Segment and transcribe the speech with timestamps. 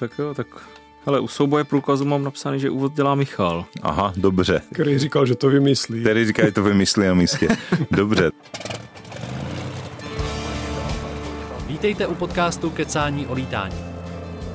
[0.00, 0.46] Tak jo, tak
[1.06, 3.64] ale u souboje průkazu mám napsaný, že úvod dělá Michal.
[3.82, 4.62] Aha, dobře.
[4.72, 6.00] Který říkal, že to vymyslí.
[6.00, 7.48] Který říká, že to vymyslí na místě.
[7.90, 8.30] Dobře.
[11.66, 13.76] Vítejte u podcastu Kecání o lítání.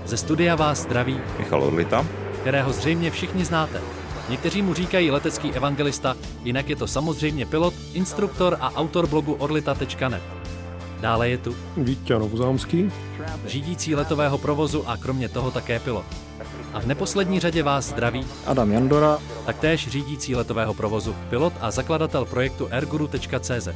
[0.05, 2.05] Ze studia vás zdraví Michal Orlita.
[2.41, 3.81] kterého zřejmě všichni znáte.
[4.29, 10.34] Někteří mu říkají letecký evangelista, jinak je to samozřejmě pilot, instruktor a autor blogu orlita.net.
[11.05, 12.91] Dále je tu Vítě Novozámský.
[13.45, 16.05] řídící letového provozu a kromě toho také pilot.
[16.73, 19.19] A v neposlední řadě vás zdraví Adam Jandora.
[19.45, 23.67] taktéž řídící letového provozu, pilot a zakladatel projektu airguru.cz.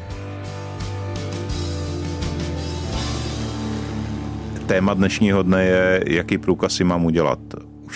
[4.66, 7.40] Téma dnešního dne je, jaký průkaz si mám udělat.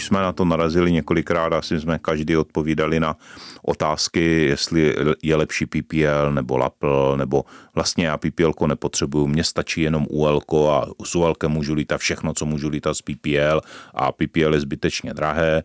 [0.03, 3.15] Jsme na to narazili několikrát, asi jsme každý odpovídali na
[3.63, 7.43] otázky, jestli je lepší PPL nebo LAPL, nebo
[7.75, 12.45] vlastně já PPL nepotřebuju, mně stačí jenom UL a s UL můžu lítat všechno, co
[12.45, 13.61] můžu lítat z PPL
[13.93, 15.63] a PPL je zbytečně drahé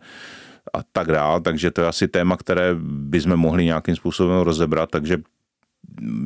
[0.73, 5.17] a tak dále, takže to je asi téma, které bychom mohli nějakým způsobem rozebrat, takže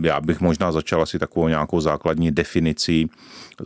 [0.04, 3.09] já bych možná začal asi takovou nějakou základní definicí,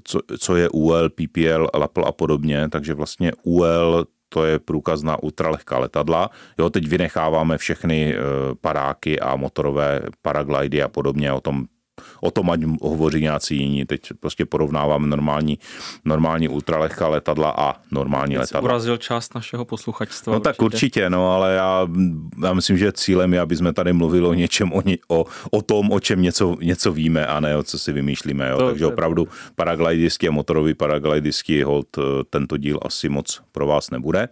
[0.03, 5.23] co, co je UL, PPL, LAPL a podobně, takže vlastně UL to je průkaz na
[5.23, 6.30] ultralehká letadla.
[6.59, 8.20] Jo, teď vynecháváme všechny eh,
[8.61, 11.66] paráky a motorové paraglidy a podobně, o tom
[12.21, 13.85] O tom ať hovoří nějací jiní.
[13.85, 15.59] Teď prostě porovnáváme normální,
[16.05, 18.61] normální ultralehká letadla a normální Jsi letadla.
[18.69, 20.33] urazil část našeho posluchačstva.
[20.33, 21.87] No tak určitě, no, ale já,
[22.43, 25.61] já myslím, že cílem je, aby jsme tady mluvili o něčem, o, ně, o, o
[25.61, 28.49] tom, o čem něco, něco víme a ne o co si vymýšlíme.
[28.49, 28.57] Jo.
[28.57, 33.67] To- Takže to opravdu paraglidisti a motorový paraglidisti hold eh, tento díl asi moc pro
[33.67, 34.27] vás nebude.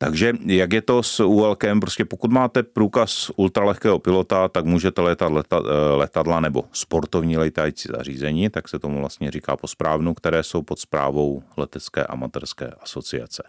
[0.00, 1.80] Takže jak je to s ULkem?
[1.80, 7.88] Prostě pokud máte průkaz ultralehkého pilota, tak můžete letat leta, eh, letadla nebo sportovní letající
[7.96, 13.42] zařízení, tak se tomu vlastně říká po správnu, které jsou pod správou letecké amatérské asociace.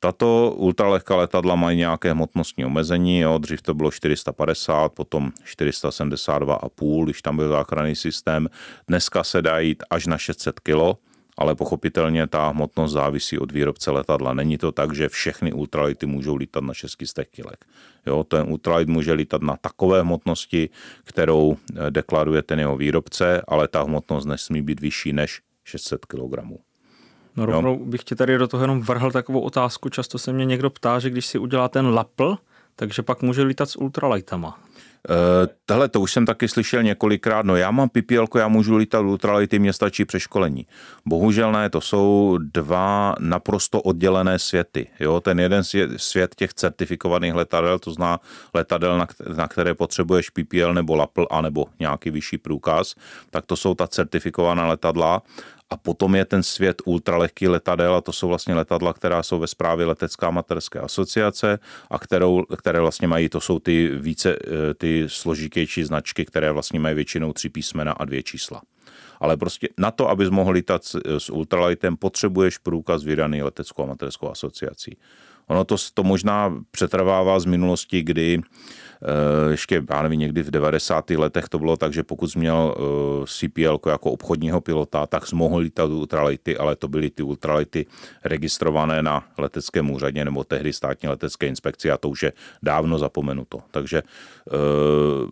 [0.00, 7.22] Tato ultralehká letadla mají nějaké hmotnostní omezení, jo, dřív to bylo 450, potom 472,5, když
[7.22, 8.48] tam byl záchranný systém.
[8.88, 10.98] Dneska se dá jít až na 600 kg,
[11.38, 14.34] ale pochopitelně ta hmotnost závisí od výrobce letadla.
[14.34, 17.64] Není to tak, že všechny ultralighty můžou lítat na 600 kg.
[18.06, 20.70] Jo, ten ultralight může lítat na takové hmotnosti,
[21.04, 26.58] kterou eh, deklaruje ten jeho výrobce, ale ta hmotnost nesmí být vyšší než 600 kg.
[27.36, 29.88] No rovnou bych ti tady do toho jenom vrhl takovou otázku.
[29.88, 32.36] Často se mě někdo ptá, že když si udělá ten lapl,
[32.76, 34.60] takže pak může lítat s ultralightama.
[35.08, 39.04] Uh, Tohle to už jsem taky slyšel několikrát, no já mám PPL, já můžu lítat
[39.04, 40.66] ultralighty, mě stačí přeškolení.
[41.06, 44.86] Bohužel ne, to jsou dva naprosto oddělené světy.
[45.00, 45.20] Jo?
[45.20, 45.62] Ten jeden
[45.96, 48.20] svět, těch certifikovaných letadel, to zná
[48.54, 52.94] letadel, na které potřebuješ PPL nebo LAPL, anebo nějaký vyšší průkaz,
[53.30, 55.22] tak to jsou ta certifikovaná letadla.
[55.70, 59.46] A potom je ten svět ultralehký letadel a to jsou vlastně letadla, která jsou ve
[59.46, 61.58] správě letecká amatérské asociace
[61.90, 66.80] a kterou, které vlastně mají, to jsou ty více, eh, ty složitější značky, které vlastně
[66.80, 68.62] mají většinou tři písmena a dvě čísla.
[69.20, 70.84] Ale prostě na to, abys mohl lítat
[71.18, 74.96] s, ultralightem, potřebuješ průkaz vydaný leteckou amatérskou asociací.
[75.48, 81.10] Ono to, to možná přetrvává z minulosti, kdy eh, ještě, já nevím, někdy v 90.
[81.10, 85.36] letech to bylo tak, že pokud jsi měl eh, CPL jako obchodního pilota, tak jsi
[85.36, 87.86] mohl lítat ultralighty, ale to byly ty ultralighty
[88.24, 92.32] registrované na leteckém úřadě nebo tehdy státní letecké inspekci a to už je
[92.62, 93.62] dávno zapomenuto.
[93.70, 94.52] Takže eh,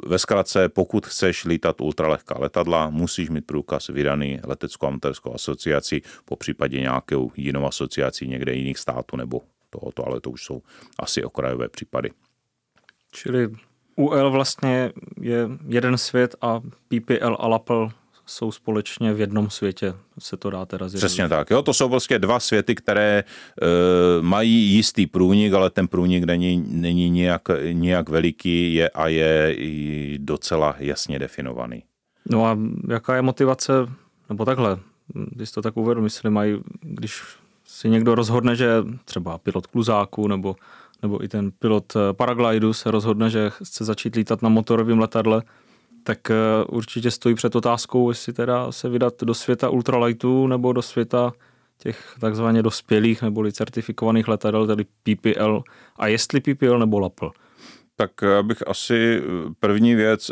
[0.07, 6.37] ve zkratce, pokud chceš lítat ultralehká letadla, musíš mít průkaz vydaný leteckou amatérskou asociací, po
[6.37, 9.41] případě nějakou jinou asociací někde jiných států nebo
[9.71, 10.63] tohoto, ale to už jsou
[10.99, 12.11] asi okrajové případy.
[13.13, 13.49] Čili
[13.97, 17.91] UL vlastně je jeden svět a PPL a LAPL
[18.27, 21.07] jsou společně v jednom světě, se to dá teda zjednodušit.
[21.07, 21.51] Přesně tak.
[21.51, 26.65] Jo, to jsou prostě dva světy, které e, mají jistý průnik, ale ten průnik není,
[26.69, 29.57] není nijak, nijak veliký je, a je
[30.19, 31.83] docela jasně definovaný.
[32.31, 33.73] No a jaká je motivace,
[34.29, 34.79] nebo takhle,
[35.15, 37.23] když to tak uvedu, myslím, mají, když
[37.77, 38.69] si někdo rozhodne, že
[39.05, 40.57] třeba pilot kluzáku nebo,
[41.03, 45.43] nebo i ten pilot eh, paraglidu se rozhodne, že chce začít lítat na motorovém letadle,
[46.03, 46.35] tak eh,
[46.69, 51.33] určitě stojí před otázkou, jestli teda se vydat do světa ultralightů nebo do světa
[51.79, 55.63] těch takzvaně dospělých neboli certifikovaných letadel, tedy PPL.
[55.97, 57.31] A jestli PPL nebo LAPL.
[57.97, 59.23] Tak já bych asi
[59.61, 60.31] první věc,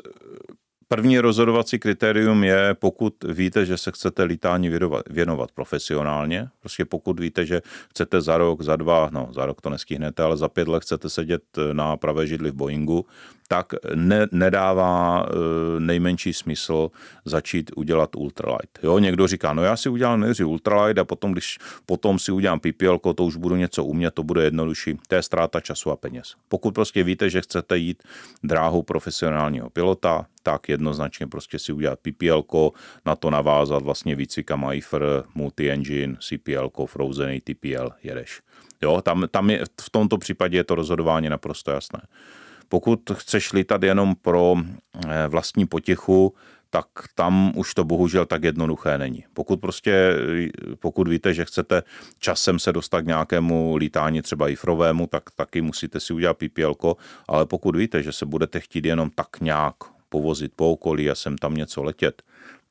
[0.94, 6.48] První rozhodovací kritérium je, pokud víte, že se chcete lítání věnovat, věnovat profesionálně.
[6.60, 10.36] Prostě pokud víte, že chcete za rok, za dva, no za rok to nestihnete, ale
[10.36, 11.42] za pět let chcete sedět
[11.72, 13.06] na pravé židli v Boeingu,
[13.48, 16.90] tak ne, nedává e, nejmenší smysl
[17.24, 18.78] začít udělat ultralight.
[18.82, 22.60] Jo, někdo říká, no já si udělám nejdřív ultralight a potom, když potom si udělám
[22.60, 24.98] PPL, to už budu něco umět, to bude jednodušší.
[25.08, 26.34] To je ztráta času a peněz.
[26.48, 28.02] Pokud prostě víte, že chcete jít
[28.42, 32.44] dráhou profesionálního pilota, tak jednoznačně prostě si udělat PPL,
[33.06, 35.04] na to navázat vlastně výcvika MyFR,
[35.34, 38.40] multi-engine, CPL, Frozen ATPL, jedeš.
[38.82, 42.00] Jo, tam, tam je, v tomto případě je to rozhodování naprosto jasné.
[42.68, 46.34] Pokud chceš lítat jenom pro eh, vlastní potěchu,
[46.74, 49.24] tak tam už to bohužel tak jednoduché není.
[49.34, 50.16] Pokud prostě,
[50.80, 51.82] pokud víte, že chcete
[52.18, 56.74] časem se dostat k nějakému lítání třeba i frovému, tak taky musíte si udělat PPL,
[57.28, 59.74] ale pokud víte, že se budete chtít jenom tak nějak
[60.14, 62.22] povozit po okolí a sem tam něco letět,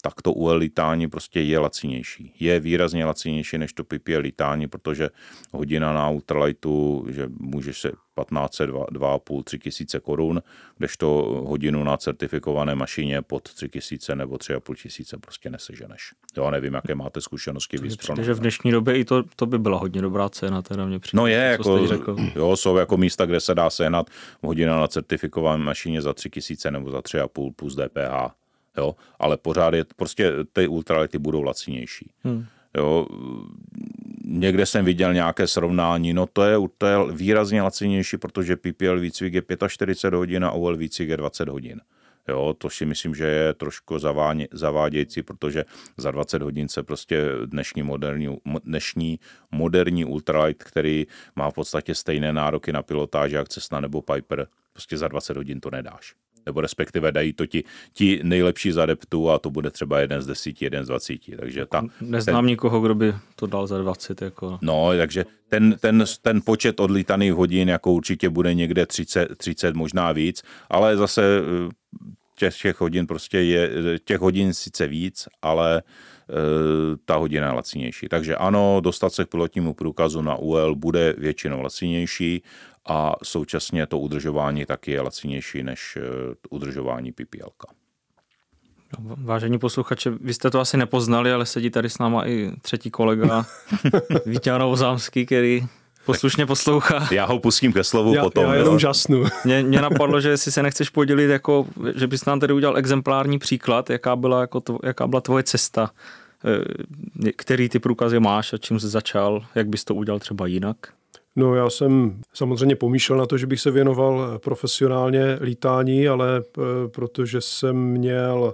[0.05, 2.33] tak to UL lítání prostě je lacinější.
[2.39, 5.09] Je výrazně lacinější než to PPL lítání, protože
[5.51, 10.41] hodina na ultralightu, že můžeš se 15, 2,5, 3 tisíce korun,
[10.77, 11.07] kdežto
[11.47, 16.11] hodinu na certifikované mašině pod 3 tisíce nebo 3,5 tisíce prostě neseženeš.
[16.37, 17.77] Jo, nevím, jaké máte zkušenosti.
[18.15, 21.17] Takže v dnešní době i to, to by byla hodně dobrá cena, teda mě přijde,
[21.17, 24.09] No je, jako, jo, jsou jako místa, kde se dá sehnat
[24.41, 28.42] hodina na certifikované mašině za 3 tisíce nebo za 3,5 plus DPH
[28.77, 32.11] jo, ale pořád je, prostě ty ultralety budou lacinější.
[32.23, 32.45] Hmm.
[32.77, 33.07] Jo,
[34.25, 39.33] někde jsem viděl nějaké srovnání, no to je, to je výrazně lacinější, protože PPL výcvik
[39.33, 41.81] je 45 hodin a OL výcvik je 20 hodin.
[42.27, 43.99] Jo, to si myslím, že je trošku
[44.51, 45.65] zavádějící, protože
[45.97, 49.19] za 20 hodin se prostě dnešní moderní, dnešní
[49.51, 54.97] moderní ultralight, který má v podstatě stejné nároky na pilotáž jak Cessna nebo Piper, prostě
[54.97, 56.13] za 20 hodin to nedáš
[56.45, 57.63] nebo respektive dají to ti,
[57.93, 61.35] ti nejlepší z adeptů a to bude třeba jeden z desíti, jeden z dvacíti.
[61.39, 64.21] Takže ta, Neznám ten, nikoho, kdo by to dal za 20.
[64.21, 64.59] Jako.
[64.61, 70.11] No, takže ten, ten, ten počet odlítaných hodin jako určitě bude někde 30, 30 možná
[70.11, 71.69] víc, ale zase eh,
[72.37, 73.69] těch, těch hodin prostě je,
[74.05, 76.12] těch hodin sice víc, ale eh,
[77.05, 78.07] ta hodina je lacinější.
[78.09, 82.43] Takže ano, dostat se k pilotnímu průkazu na UL bude většinou lacinější
[82.85, 87.49] a současně to udržování taky je lacinější než eh, udržování PPL.
[88.99, 93.45] Vážení posluchače, vy jste to asi nepoznali, ale sedí tady s náma i třetí kolega
[94.25, 95.67] Vítěz Novozámský, který
[96.05, 97.07] poslušně poslouchá.
[97.11, 98.45] Já ho pustím ke slovu já, potom.
[98.45, 99.23] Já jenom žasnu.
[99.45, 103.39] Mě, mě napadlo, že jestli se nechceš podělit, jako, že bys nám tady udělal exemplární
[103.39, 105.91] příklad, jaká byla, jako to, jaká byla tvoje cesta,
[107.25, 110.77] eh, který ty průkazy máš a čím jsi začal, jak bys to udělal třeba jinak?
[111.35, 116.61] No já jsem samozřejmě pomýšlel na to, že bych se věnoval profesionálně lítání, ale eh,
[116.87, 118.53] protože jsem měl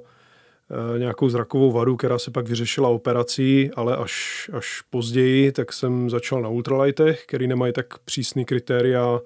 [0.97, 6.41] nějakou zrakovou vadu, která se pak vyřešila operací, ale až, až později, tak jsem začal
[6.41, 9.19] na ultralightech, který nemají tak přísný kritéria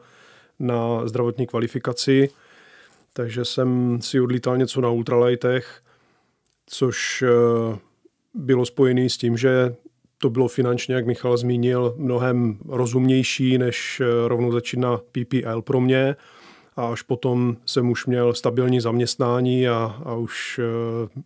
[0.60, 2.30] na zdravotní kvalifikaci.
[3.14, 5.82] Takže jsem si odlítal něco na ultralightech,
[6.66, 7.78] což eh,
[8.34, 9.76] bylo spojené s tím, že
[10.18, 15.82] to bylo finančně, jak Michal zmínil, mnohem rozumnější, než eh, rovnou začít na PPL pro
[15.82, 16.16] mě.
[16.76, 21.22] A až potom jsem už měl stabilní zaměstnání a, a už eh,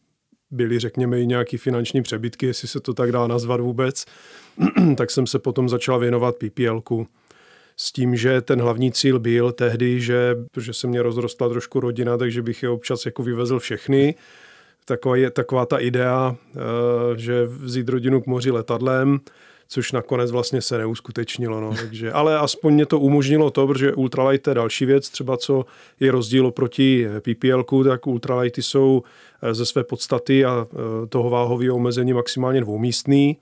[0.51, 4.05] byly, řekněme, i nějaké finanční přebytky, jestli se to tak dá nazvat vůbec,
[4.97, 7.07] tak jsem se potom začal věnovat PPLku.
[7.77, 12.17] S tím, že ten hlavní cíl byl tehdy, že, protože se mě rozrostla trošku rodina,
[12.17, 14.15] takže bych je občas jako vyvezl všechny,
[14.85, 16.59] taková, je, taková ta idea, eh,
[17.15, 19.19] že vzít rodinu k moři letadlem,
[19.67, 21.61] což nakonec vlastně se neuskutečnilo.
[21.61, 21.73] No.
[21.75, 25.65] Takže, ale aspoň mě to umožnilo to, protože ultralight je další věc, třeba co
[25.99, 29.03] je rozdíl oproti PPL, tak ultralighty jsou
[29.41, 33.37] eh, ze své podstaty a eh, toho váhového omezení maximálně dvoumístný,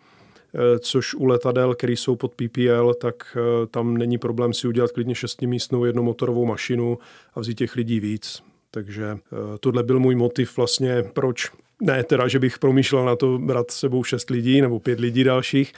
[0.80, 3.38] což u letadel, které jsou pod PPL, tak
[3.72, 6.98] tam není problém si udělat klidně šestimístnou jednomotorovou mašinu
[7.34, 8.44] a vzít těch lidí víc.
[8.76, 11.52] Takže eh, tohle byl můj motiv vlastně, proč
[11.82, 15.74] ne teda, že bych promýšlel na to brát sebou šest lidí nebo pět lidí dalších,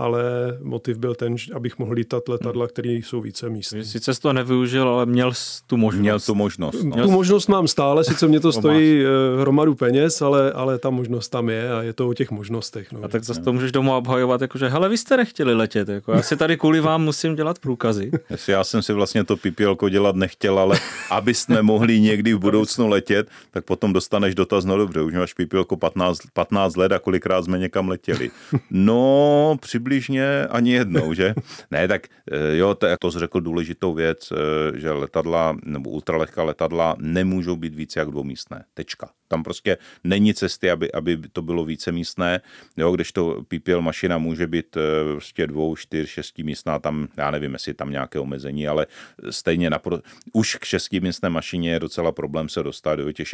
[0.00, 0.22] ale
[0.62, 3.84] motiv byl ten, abych mohl lítat letadla, které jsou více místní.
[3.84, 5.32] Sice jsi to nevyužil, ale měl
[5.66, 6.00] tu možnost.
[6.00, 6.82] Měl tu možnost.
[6.82, 7.02] No.
[7.02, 11.28] Tu možnost mám stále, sice mě to stojí eh, hromadu peněz, ale, ale ta možnost
[11.28, 12.92] tam je a je to o těch možnostech.
[12.92, 13.00] No.
[13.02, 16.22] A tak zase to můžeš doma obhajovat, jakože hele, vy jste nechtěli letět, jako, já
[16.22, 18.10] si tady kvůli vám musím dělat průkazy.
[18.48, 20.78] Já jsem si vlastně to PPL dělat nechtěl, ale
[21.10, 25.64] abyste mohli někdy v budoucnu letět, tak potom dostaneš dotaz, no dobře, už máš PPL
[25.64, 28.30] 15, 15 let a kolikrát jsme někam letěli.
[28.70, 31.34] No, přibližně přibližně ani jednou, že?
[31.70, 36.96] ne, tak eh, jo, to, to řekl důležitou věc, eh, že letadla nebo ultralehká letadla
[36.98, 38.64] nemůžou být více jak dvoumístné.
[38.74, 39.10] Tečka.
[39.28, 42.40] Tam prostě není cesty, aby, aby to bylo více místné,
[42.76, 44.80] jo, když to PPL mašina může být eh,
[45.12, 48.86] prostě dvou, čtyř, šesti místná, tam, já nevím, jestli tam nějaké omezení, ale
[49.30, 49.98] stejně napro...
[50.32, 53.28] už k šestimístné mašině je docela problém se dostat do těch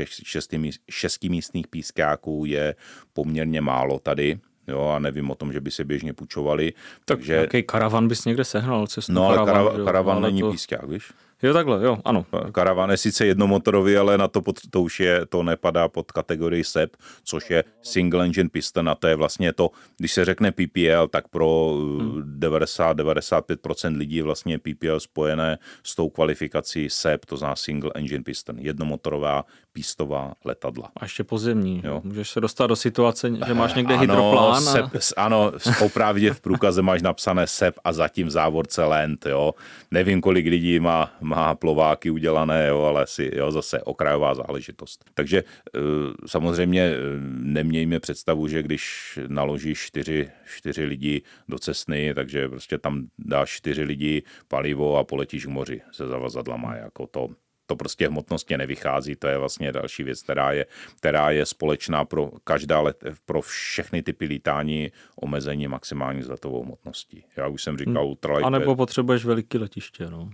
[0.90, 2.74] šesti místných pískáků je
[3.12, 6.72] poměrně málo tady, jo, a nevím o tom, že by se běžně půjčovali.
[6.72, 7.34] Tak takže...
[7.34, 8.86] jaký karavan bys někde sehnal?
[8.86, 10.50] Cestu no, ale karavan, karavan není to...
[10.50, 11.12] pískák, víš?
[11.42, 12.26] Jo, takhle, jo, ano.
[12.52, 16.64] Karavan je sice jednomotorový, ale na to, pod, to už je, to nepadá pod kategorii
[16.64, 21.08] SEP, což je single engine piston a to je vlastně to, když se řekne PPL,
[21.10, 22.38] tak pro hmm.
[22.38, 29.44] 90-95% lidí vlastně PPL spojené s tou kvalifikací SEP, to znamená single engine piston, jednomotorová
[29.72, 30.90] pístová letadla.
[30.96, 31.82] A ještě pozemní.
[31.84, 32.00] Jo.
[32.04, 34.54] Můžeš se dostat do situace, že máš někde ano, hydroplán.
[34.54, 34.60] A...
[34.60, 34.84] Sep,
[35.16, 35.52] ano,
[35.84, 39.26] opravdě v průkaze máš napsané SEP a zatím závorce Land.
[39.26, 39.54] Jo.
[39.90, 45.04] Nevím, kolik lidí má má plováky udělané, jo, ale si jo, zase okrajová záležitost.
[45.14, 45.44] Takže
[45.76, 45.80] eh,
[46.26, 46.96] samozřejmě eh,
[47.28, 53.82] nemějme představu, že když naložíš čtyři, čtyři lidi do cestny, takže prostě tam dáš čtyři
[53.82, 56.76] lidi palivo a poletíš k moři se zavazadlama.
[56.76, 57.28] Jako to,
[57.66, 60.66] to prostě hmotnostně nevychází, to je vlastně další věc, která je,
[60.96, 67.24] která je společná pro každá let, pro všechny typy lítání omezení maximální zletovou hmotností.
[67.36, 68.46] Já už jsem říkal, ultralight.
[68.46, 70.30] A nebo potřebuješ veliký letiště, no.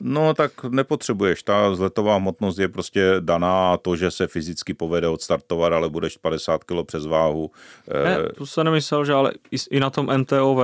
[0.00, 5.08] No tak nepotřebuješ, ta zletová hmotnost je prostě daná a to, že se fyzicky povede
[5.08, 7.50] odstartovat, ale budeš 50 kg přes váhu.
[8.04, 9.32] Ne, to se nemyslel, že ale
[9.70, 10.58] i na tom MTOV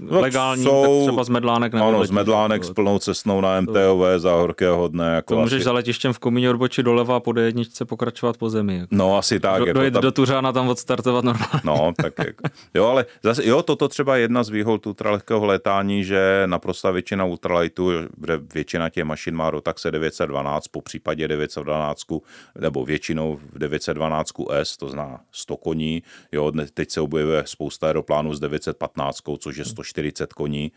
[0.00, 3.60] no, legální, jsou, tak třeba z Medlánek nebo Ano, z Medlánek s plnou cestnou na
[3.60, 5.14] MTOV za horkého dne.
[5.14, 5.64] Jako to můžeš asi...
[5.64, 8.76] za letištěm v Komíně odbočit doleva a po D1 pokračovat po zemi.
[8.76, 8.88] Jako.
[8.90, 9.58] No asi tak.
[9.58, 10.02] Do, jako dojet tam...
[10.02, 11.60] do Tuřána tam odstartovat normálně.
[11.64, 12.44] No, tak jako.
[12.74, 17.90] Jo, ale zase, jo, toto třeba jedna z výhod ultralehkého létání, že naprosto většina ultralightu,
[18.54, 22.02] většina těch mašin má Rotaxe 912, po případě 912,
[22.58, 26.02] nebo většinou v 912 S, to zná 100 koní.
[26.32, 30.72] Jo, teď se objevuje spousta aeroplánů s 915, což je 140 koní,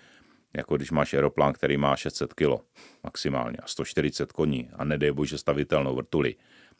[0.53, 2.61] jako když máš aeroplán, který má 600 kg
[3.03, 6.35] maximálně a 140 koní a nedej bože stavitelnou vrtuli,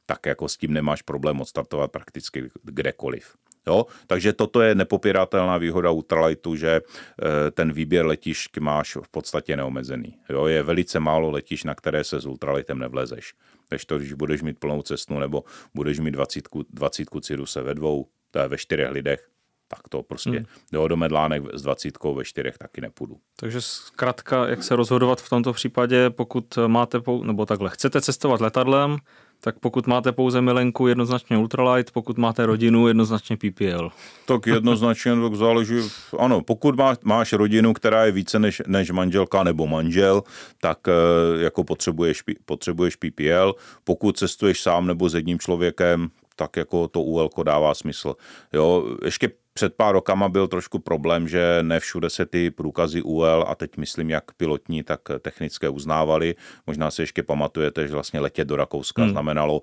[0.06, 3.36] tak jako s tím nemáš problém odstartovat prakticky kdekoliv.
[3.68, 3.86] Jo?
[4.08, 10.18] Takže toto je nepopiratelná výhoda ultralightu, že eh, ten výběr letišť máš v podstatě neomezený.
[10.30, 10.46] Jo?
[10.46, 13.34] Je velice málo letišť, na které se s ultralightem nevlezeš.
[13.70, 17.08] Když to, když budeš mít plnou cestu nebo budeš mít 20, 20
[17.46, 19.30] se ve dvou, to je ve čtyřech lidech,
[19.68, 20.46] tak to prostě hmm.
[20.74, 23.18] jo, do medlánek s dvacítkou ve čtyřech taky nepůjdu.
[23.36, 28.42] Takže zkrátka, jak se rozhodovat v tomto případě, pokud máte, pou, nebo takhle, chcete cestovat
[28.42, 28.98] letadlem,
[29.40, 33.90] tak pokud máte pouze milenku, jednoznačně ultralight, pokud máte rodinu, jednoznačně PPL.
[34.26, 35.76] Tak jednoznačně tak záleží,
[36.20, 40.24] ano, pokud má, máš rodinu, která je více než, než manželka nebo manžel,
[40.62, 43.56] tak eh, jako potřebuješ, potřebuješ PPL.
[43.84, 48.16] Pokud cestuješ sám nebo s jedním člověkem, tak jako to UL dává smysl.
[48.54, 53.46] Jo, ještě před pár rokama byl trošku problém, že ne všude se ty průkazy UL
[53.48, 56.36] a teď myslím jak pilotní, tak technické uznávali.
[56.68, 59.12] Možná si ještě pamatujete, že vlastně letět do Rakouska hmm.
[59.12, 59.62] znamenalo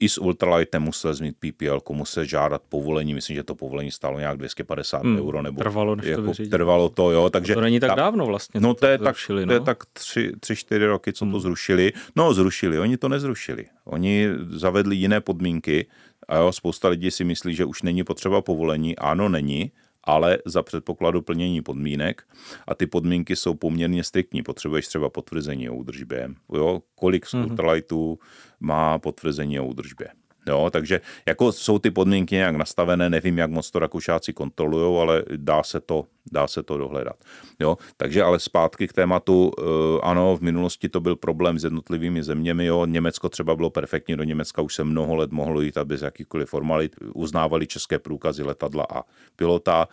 [0.00, 4.36] i s ultralightem musel zmít PPL, musel žádat povolení, myslím, že to povolení stálo nějak
[4.38, 7.54] 250 hmm, euro, nebo trvalo, než jako, to trvalo to, jo, takže...
[7.54, 8.60] To není tak ta, dávno vlastně.
[8.60, 9.50] No to, je tak, zrušili, no?
[9.50, 11.32] to je tak tři, tři, čtyři roky, co hmm.
[11.32, 11.92] to zrušili.
[12.16, 13.66] No zrušili, oni to nezrušili.
[13.84, 15.86] Oni zavedli jiné podmínky,
[16.28, 18.96] a jo, spousta lidí si myslí, že už není potřeba povolení.
[18.96, 19.72] Ano, není,
[20.04, 22.22] ale za předpokladu plnění podmínek
[22.68, 24.42] a ty podmínky jsou poměrně striktní.
[24.42, 26.30] Potřebuješ třeba potvrzení o údržbě.
[26.54, 28.18] Jo, kolik z mm-hmm.
[28.60, 30.08] má potvrzení o údržbě.
[30.46, 35.24] Jo, takže jako jsou ty podmínky nějak nastavené, nevím, jak moc to Rakušáci kontrolují, ale
[35.36, 37.16] dá se to, dá se to dohledat.
[37.60, 39.62] Jo, takže ale zpátky k tématu, eh,
[40.02, 44.24] ano, v minulosti to byl problém s jednotlivými zeměmi, jo, Německo třeba bylo perfektní, do
[44.24, 48.86] Německa už se mnoho let mohlo jít a bez jakýchkoliv formalit, uznávali české průkazy letadla
[48.90, 49.02] a
[49.36, 49.88] pilota,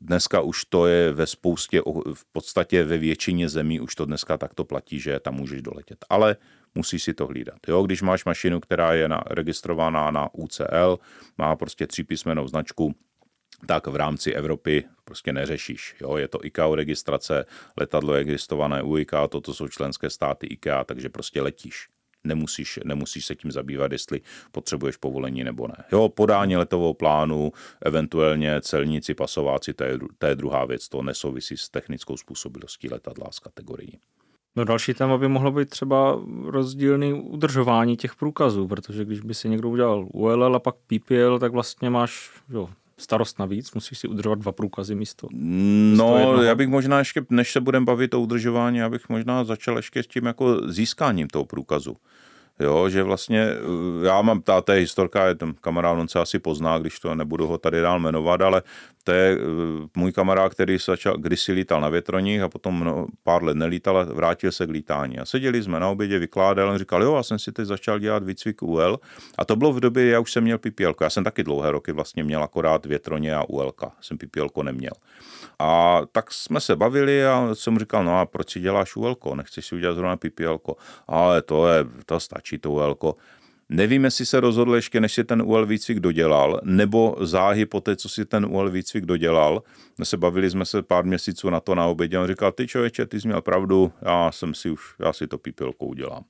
[0.00, 1.82] Dneska už to je ve spoustě,
[2.14, 6.04] v podstatě ve většině zemí už to dneska takto platí, že tam můžeš doletět.
[6.10, 6.36] Ale
[6.74, 7.58] musí si to hlídat.
[7.68, 10.98] Jo, když máš mašinu, která je na, registrovaná na UCL,
[11.38, 12.94] má prostě třípísmenou značku,
[13.66, 15.94] tak v rámci Evropy prostě neřešíš.
[16.00, 17.44] Jo, je to ICAO registrace,
[17.76, 21.88] letadlo je registrované u ICAO, toto jsou členské státy ICAO, takže prostě letíš.
[22.24, 24.20] Nemusíš, nemusíš se tím zabývat, jestli
[24.52, 25.84] potřebuješ povolení nebo ne.
[25.92, 31.56] Jo, podání letového plánu, eventuálně celníci, pasováci, to je, to je druhá věc, to nesouvisí
[31.56, 33.98] s technickou způsobilostí letadla z kategorií.
[34.56, 39.48] No další téma by mohlo být třeba rozdílný udržování těch průkazů, protože když by si
[39.48, 44.38] někdo udělal ULL a pak PPL, tak vlastně máš jo, starost navíc, musíš si udržovat
[44.38, 45.28] dva průkazy místo.
[45.32, 49.44] No, místo já bych možná ještě, než se budeme bavit o udržování, já bych možná
[49.44, 51.96] začal ještě s tím jako získáním toho průkazu.
[52.60, 56.38] Jo, že vlastně eh, já mám, ta, ta historka, je ten kamarád, on se asi
[56.38, 58.62] pozná, když to nebudu ho tady dál jmenovat, ale
[59.04, 63.44] to je eh, můj kamarád, který začal, kdysi lítal na větroních a potom no, pár
[63.44, 65.18] let nelítal a vrátil se k lítání.
[65.18, 68.24] A seděli jsme na obědě, vykládal, on říkal, jo, já jsem si teď začal dělat
[68.24, 69.00] výcvik UL
[69.38, 70.94] a to bylo v době, já už jsem měl PPL.
[71.00, 73.72] Já jsem taky dlouhé roky vlastně měl akorát větroně a UL.
[74.00, 74.92] Jsem PPL neměl.
[75.62, 79.16] A tak jsme se bavili a jsem říkal, no a proč si děláš UL?
[79.34, 80.58] Nechceš si udělat zrovna PPL?
[81.08, 83.14] Ale to je, to stačí to UL.
[83.68, 87.96] Nevím, jestli se rozhodl ještě, než si ten UL výcvik dodělal, nebo záhy po té,
[87.96, 89.62] co si ten UL výcvik dodělal.
[89.98, 93.06] My se bavili jsme se pár měsíců na to na obědě on říkal, ty člověče,
[93.06, 96.24] ty jsi měl pravdu, já jsem si už, já si to pípilkou udělám.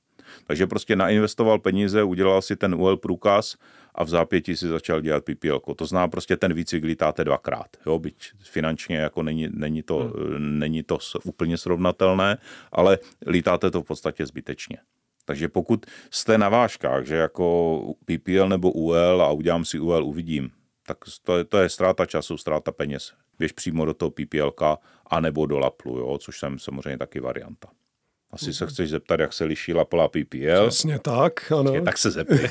[0.47, 3.55] Takže prostě nainvestoval peníze, udělal si ten UL průkaz
[3.95, 5.59] a v zápětí si začal dělat PPL.
[5.75, 7.67] To zná prostě ten výcvik lítáte dvakrát.
[7.85, 10.59] Jo, byť finančně jako není, není, to, hmm.
[10.59, 12.37] není to úplně srovnatelné,
[12.71, 14.77] ale lítáte to v podstatě zbytečně.
[15.25, 20.51] Takže pokud jste na vážkách, že jako PPL nebo UL a udělám si UL, uvidím,
[20.87, 23.13] tak to je, to je ztráta času, ztráta peněz.
[23.39, 24.53] Běž přímo do toho PPL
[25.07, 27.67] a nebo do Laplu, jo, což jsem samozřejmě taky varianta.
[28.33, 30.67] Asi se chceš zeptat, jak se liší Lapl a PPL.
[30.67, 31.81] Přesně tak, ano.
[31.85, 32.49] tak se zeptej.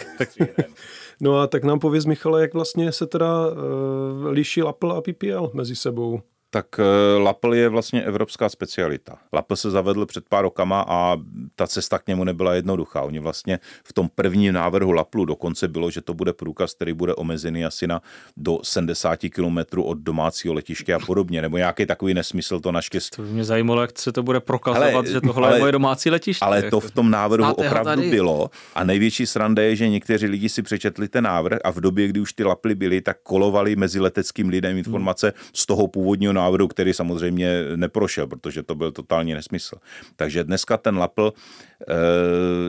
[1.20, 5.50] no a tak nám pověz, Michale, jak vlastně se teda uh, liší Lapl a PPL
[5.54, 6.20] mezi sebou?
[6.50, 9.18] Tak eh, Lapl je vlastně evropská specialita.
[9.32, 11.16] Lapl se zavedl před pár rokama a
[11.56, 13.02] ta cesta k němu nebyla jednoduchá.
[13.02, 17.14] Oni vlastně v tom prvním návrhu Laplu dokonce bylo, že to bude průkaz, který bude
[17.14, 18.02] omezený asi na
[18.36, 23.16] do 70 km od domácího letiště a podobně, nebo nějaký takový nesmysl to naštěstí.
[23.16, 26.10] To mě zajímalo, jak se to bude prokazovat, ale, že tohle ale, je moje domácí
[26.10, 26.44] letiště.
[26.44, 30.48] Ale to v tom návrhu Znáte opravdu bylo a největší sranda je, že někteří lidi
[30.48, 34.00] si přečetli ten návrh a v době, kdy už ty Laply byly, tak kolovali mezi
[34.00, 35.50] leteckým lidem informace hmm.
[35.54, 39.76] z toho původního návrhu, který samozřejmě neprošel, protože to byl totální nesmysl.
[40.16, 41.94] Takže dneska ten Lapl eh,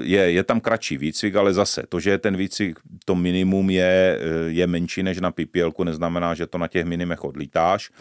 [0.03, 4.19] je, je tam kratší výcvik, ale zase to, že je ten výcvik, to minimum je,
[4.19, 7.91] eh, je menší než na PPL, neznamená, že to na těch minimech odlítáš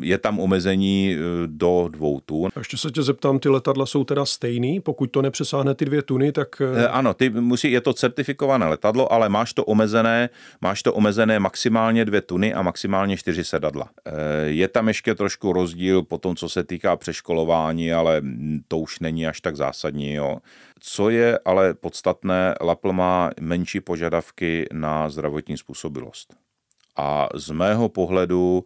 [0.00, 1.16] je tam omezení e,
[1.46, 2.50] do dvou tun.
[2.56, 4.80] A ještě se tě zeptám, ty letadla jsou teda stejný?
[4.80, 6.62] Pokud to nepřesáhne ty dvě tuny, tak...
[6.76, 10.28] E, ano, ty musí, je to certifikované letadlo, ale máš to omezené,
[10.60, 13.88] máš to omezené maximálně dvě tuny a maximálně čtyři sedadla.
[14.04, 18.22] E, je tam ještě trošku rozdíl po tom, co se týká přeškolování, ale
[18.68, 20.14] to už není až tak zásadní.
[20.14, 20.38] Jo.
[20.80, 26.34] Co je ale podstatné, Lapl má menší požadavky na zdravotní způsobilost.
[26.96, 28.64] A z mého pohledu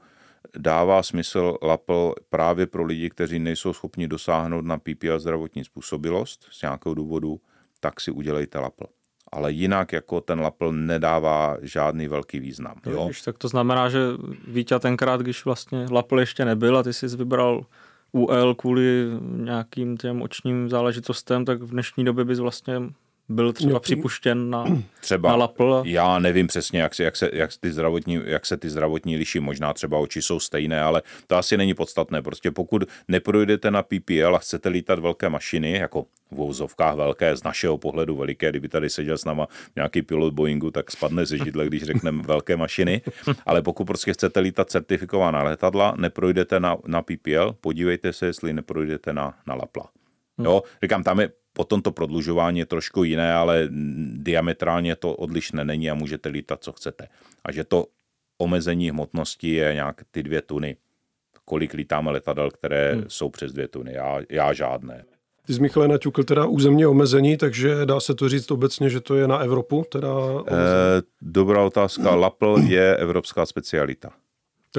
[0.57, 6.63] dává smysl LAPL právě pro lidi, kteří nejsou schopni dosáhnout na PPL zdravotní způsobilost z
[6.63, 7.41] nějakého důvodu,
[7.81, 8.85] tak si udělejte LAPL.
[9.33, 12.75] Ale jinak jako ten LAPL nedává žádný velký význam.
[12.87, 13.09] Jo?
[13.09, 13.99] Víš, tak to znamená, že
[14.49, 17.67] Vítě tenkrát, když vlastně LAPL ještě nebyl a ty jsi vybral
[18.13, 22.75] UL kvůli nějakým těm očním záležitostem, tak v dnešní době bys vlastně
[23.29, 24.65] byl třeba připuštěn na,
[25.01, 25.83] třeba, na Lapl?
[25.87, 29.41] Já nevím přesně, jak se, jak, se, jak, ty zdravotní, jak se ty zdravotní liší.
[29.41, 32.23] Možná třeba oči jsou stejné, ale to asi není podstatné.
[32.23, 37.43] Prostě pokud neprojdete na PPL a chcete lítat velké mašiny, jako v vouzovkách velké, z
[37.43, 41.67] našeho pohledu veliké, kdyby tady seděl s náma nějaký pilot Boeingu, tak spadne ze židle,
[41.67, 43.03] když řekneme velké mašiny.
[43.47, 49.13] Ale pokud prostě chcete lítat certifikovaná letadla, neprojdete na, na PPL, podívejte se, jestli neprojdete
[49.13, 49.89] na, na Lapla.
[50.39, 53.69] Jo, říkám, tam je Potom to prodlužování je trošku jiné, ale
[54.15, 57.09] diametrálně to odlišné není a můžete lítat, co chcete.
[57.45, 57.87] A že to
[58.39, 60.77] omezení hmotnosti je nějak ty dvě tuny.
[61.45, 63.05] Kolik lítáme letadel, které hmm.
[63.09, 63.93] jsou přes dvě tuny?
[63.93, 65.05] Já, já žádné.
[65.47, 69.17] Ty jsi Michale naťukl teda územně omezení, takže dá se to říct obecně, že to
[69.17, 69.85] je na Evropu?
[69.89, 70.09] Teda
[70.49, 70.53] e,
[71.23, 72.15] dobrá otázka.
[72.15, 74.11] Lapl je evropská specialita.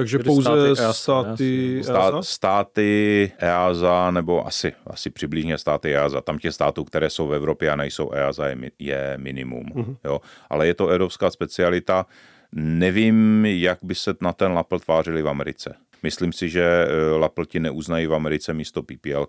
[0.00, 2.22] Takže Tedy pouze státy, státy EASA?
[2.22, 6.20] Státy EASA, nebo asi, asi přibližně státy EASA.
[6.20, 9.64] Tam těch států, které jsou v Evropě a nejsou EASA, je, je minimum.
[9.64, 9.96] Uh-huh.
[10.04, 10.20] Jo.
[10.50, 12.06] Ale je to evropská specialita.
[12.52, 15.74] Nevím, jak by se na ten lapl tvářili v Americe.
[16.02, 19.26] Myslím si, že eh, lapl ti neuznají v Americe místo PPL,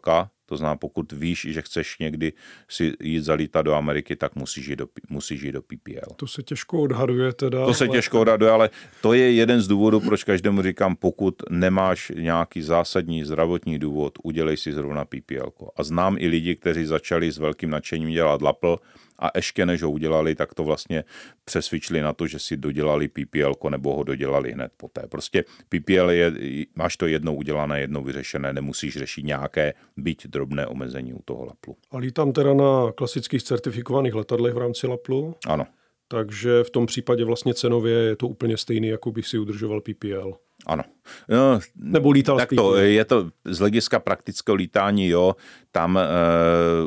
[0.52, 2.34] to znamená, pokud víš, že chceš někdy
[2.70, 6.14] si jít zalítat do Ameriky, tak musíš jít do, musíš jít do PPL.
[6.16, 7.66] To se těžko odhaduje teda.
[7.66, 7.98] To se ale...
[7.98, 8.70] těžko odhaduje, ale
[9.02, 14.58] to je jeden z důvodů, proč každému říkám, pokud nemáš nějaký zásadní zdravotní důvod, udělej
[14.58, 15.52] si zrovna PPL.
[15.76, 18.78] A znám i lidi, kteří začali s velkým nadšením dělat lapl
[19.22, 21.04] a ještě než ho udělali, tak to vlastně
[21.46, 25.08] přesvědčili na to, že si dodělali PPL nebo ho dodělali hned poté.
[25.08, 26.34] Prostě PPL je,
[26.76, 31.78] máš to jednou udělané, jednou vyřešené, nemusíš řešit nějaké byť drobné omezení u toho Laplu.
[31.92, 35.36] A lítám teda na klasických certifikovaných letadlech v rámci Laplu?
[35.48, 35.68] Ano.
[36.12, 40.34] Takže v tom případě vlastně cenově je to úplně stejný, jako bych si udržoval PPL.
[40.66, 40.84] Ano.
[41.30, 45.36] No, Nebo lítal tak to, je to z hlediska praktického lítání, jo,
[45.72, 46.02] tam e,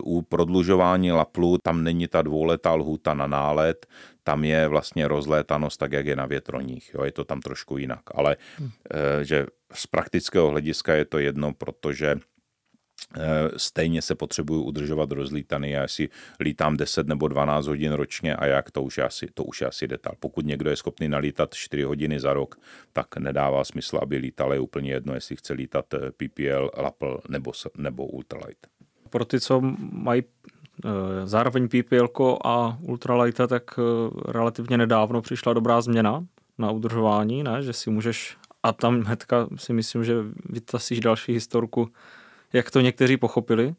[0.02, 3.86] u prodlužování laplu, tam není ta dvouletá lhuta na nálet,
[4.22, 8.02] tam je vlastně rozlétanost tak, jak je na větroních, jo, je to tam trošku jinak,
[8.14, 8.36] ale
[8.90, 12.16] e, že z praktického hlediska je to jedno, protože
[13.56, 15.70] stejně se potřebuju udržovat rozlítaný.
[15.70, 16.08] Já si
[16.40, 20.16] lítám 10 nebo 12 hodin ročně a jak, to už asi, to už asi detail.
[20.20, 22.56] Pokud někdo je schopný nalítat 4 hodiny za rok,
[22.92, 24.52] tak nedává smysl, aby lítal.
[24.52, 28.66] Je úplně jedno, jestli chce lítat eh, PPL, Lapl nebo, nebo Ultralight.
[29.10, 29.60] Pro ty, co
[29.92, 30.88] mají eh,
[31.24, 32.08] zároveň PPL
[32.44, 33.62] a Ultralighta, tak
[34.28, 36.26] relativně nedávno přišla dobrá změna
[36.58, 37.62] na udržování, ne?
[37.62, 41.88] že si můžeš, a tam hnedka si myslím, že vytasíš další historku,
[42.54, 43.74] jak to někteří pochopili,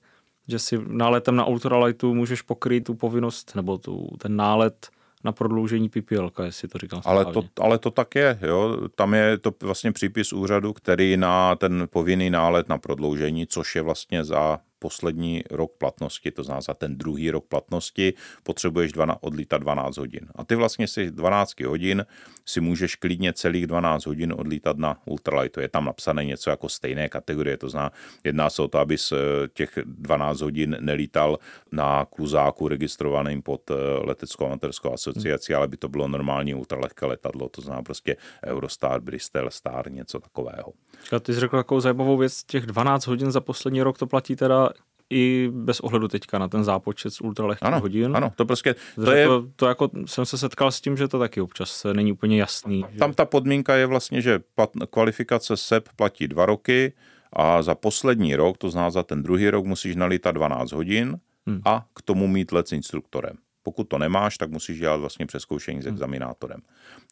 [0.47, 4.89] že si náletem na ultralightu můžeš pokrýt tu povinnost nebo tu, ten nálet
[5.23, 8.77] na prodloužení PPL, jestli to říkám ale to, ale to tak je, jo.
[8.95, 13.81] Tam je to vlastně přípis úřadu, který na ten povinný nálet na prodloužení, což je
[13.81, 19.57] vlastně za poslední rok platnosti, to znamená za ten druhý rok platnosti, potřebuješ dva, odlítat
[19.57, 20.29] 12 hodin.
[20.35, 22.05] A ty vlastně si 12 hodin
[22.45, 25.59] si můžeš klidně celých 12 hodin odlítat na ultralightu.
[25.59, 27.91] Je tam napsané něco jako stejné kategorie, to znamená,
[28.23, 29.17] jedná se o to, abys eh,
[29.53, 31.39] těch 12 hodin nelítal
[31.71, 33.73] na kluzáku registrovaným pod eh,
[34.05, 35.57] leteckou amatérskou asociací, hmm.
[35.57, 40.73] ale by to bylo normální ultralehké letadlo, to znamená prostě Eurostar, Bristol, Star, něco takového.
[41.15, 44.35] A ty jsi řekl takovou zajímavou věc, těch 12 hodin za poslední rok to platí
[44.35, 44.69] teda
[45.09, 48.15] i bez ohledu teďka na ten zápočet z ultralehkých ano, hodin.
[48.15, 48.75] Ano, to prostě...
[48.95, 49.27] To, je...
[49.27, 52.85] to, to jako jsem se setkal s tím, že to taky občas není úplně jasný.
[52.99, 53.15] Tam že...
[53.15, 56.93] ta podmínka je vlastně, že plat, kvalifikace SEP platí dva roky
[57.33, 61.61] a za poslední rok, to znamená za ten druhý rok, musíš nalítat 12 hodin hmm.
[61.65, 63.35] a k tomu mít let s instruktorem.
[63.65, 65.93] Pokud to nemáš, tak musíš dělat vlastně přeskoušení s hmm.
[65.93, 66.61] examinátorem.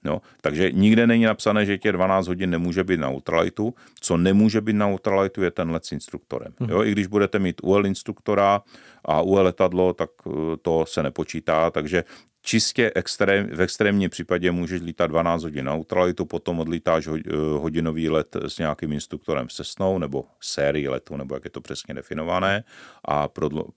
[0.04, 3.74] No, takže nikde není napsané, že tě 12 hodin nemůže být na ultralightu.
[4.00, 6.54] Co nemůže být na ultralightu, je ten let s instruktorem.
[6.60, 6.70] Hmm.
[6.70, 8.62] Jo, I když budete mít UL instruktora
[9.06, 12.04] a UL letadlo, tak eh, to se nepočítá, takže
[12.42, 18.10] čistě extrém, v extrémním případě můžeš lítat 12 hodin na ultralightu, potom odlítáš eh, hodinový
[18.10, 22.64] let s nějakým instruktorem se snou nebo sérii letu, nebo jak je to přesně definované
[23.06, 23.28] a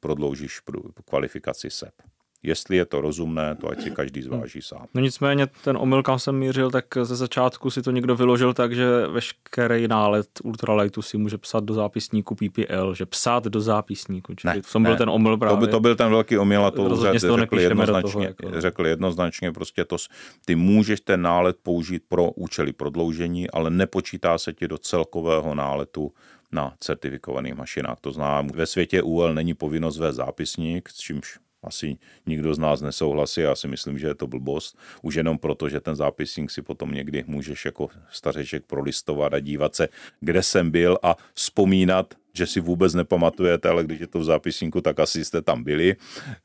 [0.01, 0.61] prodloužíš
[1.05, 1.95] kvalifikaci SEP
[2.43, 4.87] jestli je to rozumné, to ať si každý zváží sám.
[4.95, 8.75] No nicméně ten omyl, kam jsem mířil, tak ze začátku si to někdo vyložil tak,
[8.75, 14.35] že veškerý nálet ultralightu si může psat do zápisníku PPL, že psát do zápisníku.
[14.35, 15.57] Čili ne, v tom ne, byl ten omyl právě.
[15.57, 18.61] To, by, to byl ten velký omyl a to úřad řekl jednoznačně, toho, jako.
[18.61, 19.97] řekl jednoznačně, prostě to,
[20.45, 26.13] ty můžeš ten nálet použít pro účely prodloužení, ale nepočítá se ti do celkového náletu
[26.53, 28.01] na certifikovaných mašinách.
[28.01, 32.81] To znamená, ve světě UL není povinnost ve zápisník, s čímž asi nikdo z nás
[32.81, 34.79] nesouhlasí, já si myslím, že je to blbost.
[35.03, 39.75] Už jenom proto, že ten zápisník si potom někdy můžeš jako stařeček prolistovat a dívat
[39.75, 39.89] se,
[40.21, 44.81] kde jsem byl a vzpomínat, že si vůbec nepamatujete, ale když je to v zápisníku,
[44.81, 45.97] tak asi jste tam byli.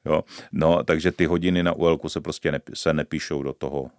[0.06, 0.24] Jo.
[0.52, 3.90] No, takže ty hodiny na UL se prostě nepí, se nepíšou do toho uh,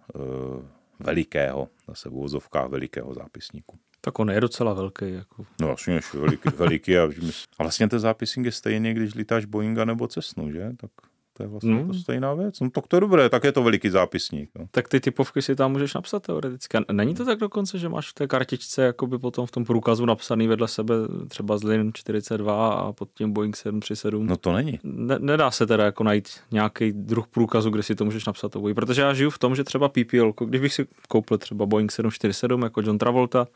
[0.99, 3.77] velikého, zase v úvozovkách velikého zápisníku.
[4.01, 5.13] Tak on je docela velký.
[5.13, 5.45] Jako.
[5.61, 7.03] No vlastně veliký, veliký a,
[7.59, 10.71] a vlastně ten zápisník je stejný, když lítáš Boeinga nebo Cessnu, že?
[10.77, 10.91] Tak
[11.33, 11.87] to je vlastně hmm.
[11.87, 12.59] to stejná věc.
[12.59, 14.49] No tak to je dobré, tak je to veliký zápisník.
[14.59, 14.65] No.
[14.71, 16.77] Tak ty typovky si tam můžeš napsat teoreticky.
[16.91, 20.47] Není to tak dokonce, že máš v té kartičce jakoby potom v tom průkazu napsaný
[20.47, 20.95] vedle sebe
[21.27, 24.27] třeba Zlin 42 a pod tím Boeing 737?
[24.27, 24.79] No to není.
[24.83, 28.73] Ne, nedá se teda jako najít nějaký druh průkazu, kde si to můžeš napsat obojí.
[28.73, 32.61] Protože já žiju v tom, že třeba PPL, když bych si koupil třeba Boeing 747
[32.61, 33.47] jako John Travolta,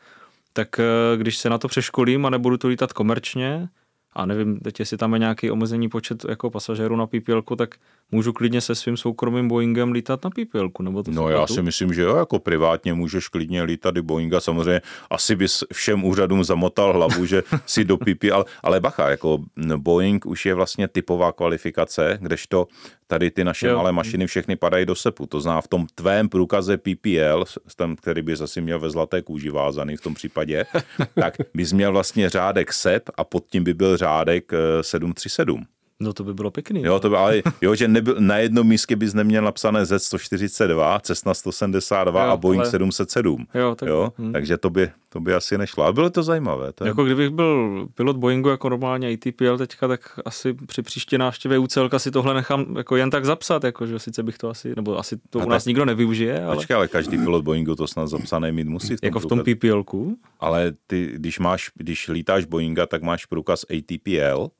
[0.52, 3.68] tak eh, když se na to přeškolím a nebudu to lítat komerčně,
[4.12, 7.74] a nevím, teď jestli tam je nějaký omezený počet jako pasažérů na PPL, tak
[8.10, 11.94] můžu klidně se svým soukromým Boeingem lítat na PPL, nebo to No já si myslím,
[11.94, 16.92] že jo, jako privátně můžeš klidně lítat i Boeinga, samozřejmě asi bys všem úřadům zamotal
[16.92, 19.38] hlavu, že si do PPL, ale bacha, jako
[19.76, 22.66] Boeing už je vlastně typová kvalifikace, kdežto
[23.08, 23.76] tady ty naše jo.
[23.76, 25.26] malé mašiny všechny padají do SEPu.
[25.26, 27.44] To zná v tom tvém průkaze PPL,
[27.76, 30.64] ten, který bys asi měl ve zlaté kůži vázaný v tom případě,
[31.14, 35.66] tak bys měl vlastně řádek SEP a pod tím by byl řádek 737.
[36.00, 36.82] No to by bylo pěkný.
[36.82, 41.34] Jo, to by, ale jo, že nebyl, na jednom místě bys neměl napsané Z142, Cessna
[41.34, 42.70] 172 jo, a Boeing ale...
[42.70, 43.46] 707.
[43.54, 44.12] Jo, tak, jo?
[44.18, 44.32] Hm.
[44.32, 45.84] Takže to by, to by asi nešlo.
[45.84, 46.72] Ale bylo to zajímavé.
[46.72, 46.88] To je...
[46.88, 51.98] Jako kdybych byl pilot Boeingu jako normálně ATPL teďka, tak asi při příští návštěvě UCLka
[51.98, 55.16] si tohle nechám jako jen tak zapsat, jako, že sice bych to asi, nebo asi
[55.30, 56.44] to a u nás tak, nikdo nevyužije.
[56.44, 56.56] Ale...
[56.56, 58.96] Počkej, ale každý pilot Boeingu to snad zapsané mít musí.
[58.96, 60.18] V tom jako v tom PPLku?
[60.40, 64.50] Ale ty, když máš, když lítáš Boeinga, tak máš průkaz ATPL,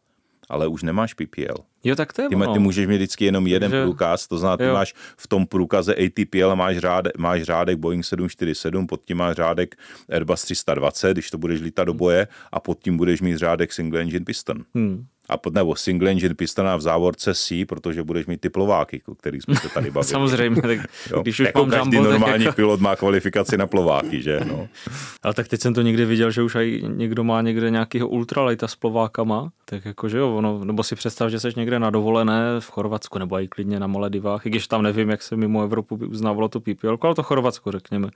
[0.48, 1.54] ale už nemáš PPL.
[1.84, 2.52] Jo, tak to je Ty, ono.
[2.52, 4.72] ty můžeš mít vždycky jenom jeden Takže- průkaz, to znamená, ty jo.
[4.74, 9.74] máš v tom průkaze ATPL máš řádek, máš řádek Boeing 747, pod tím máš řádek
[10.12, 14.00] Airbus 320, když to budeš lítat do boje, a pod tím budeš mít řádek single
[14.00, 14.64] engine piston.
[14.74, 15.06] Hmm.
[15.29, 19.03] A pod, nebo single engine piston a v závorce C, protože budeš mít ty plováky,
[19.07, 20.11] o kterých jsme se tady bavili.
[20.11, 20.79] Samozřejmě, tak
[21.11, 21.23] Jo.
[21.23, 24.41] když už jako mám každý Jumbo, normální jako, pilot má kvalifikaci na plováky, že?
[24.45, 24.69] No.
[25.23, 28.69] ale tak teď jsem to někdy viděl, že už aj někdo má někde nějakýho ultralighta
[28.69, 32.61] s plovákama, tak jako, že jo, ono, nebo si představ, že jsi někde na dovolené
[32.61, 35.97] v Chorvatsku nebo i klidně na Maledivách, i když tam nevím, jak se mimo Evropu
[35.97, 38.09] by uznávalo to PPL, ale to Chorvatsko, řekněme.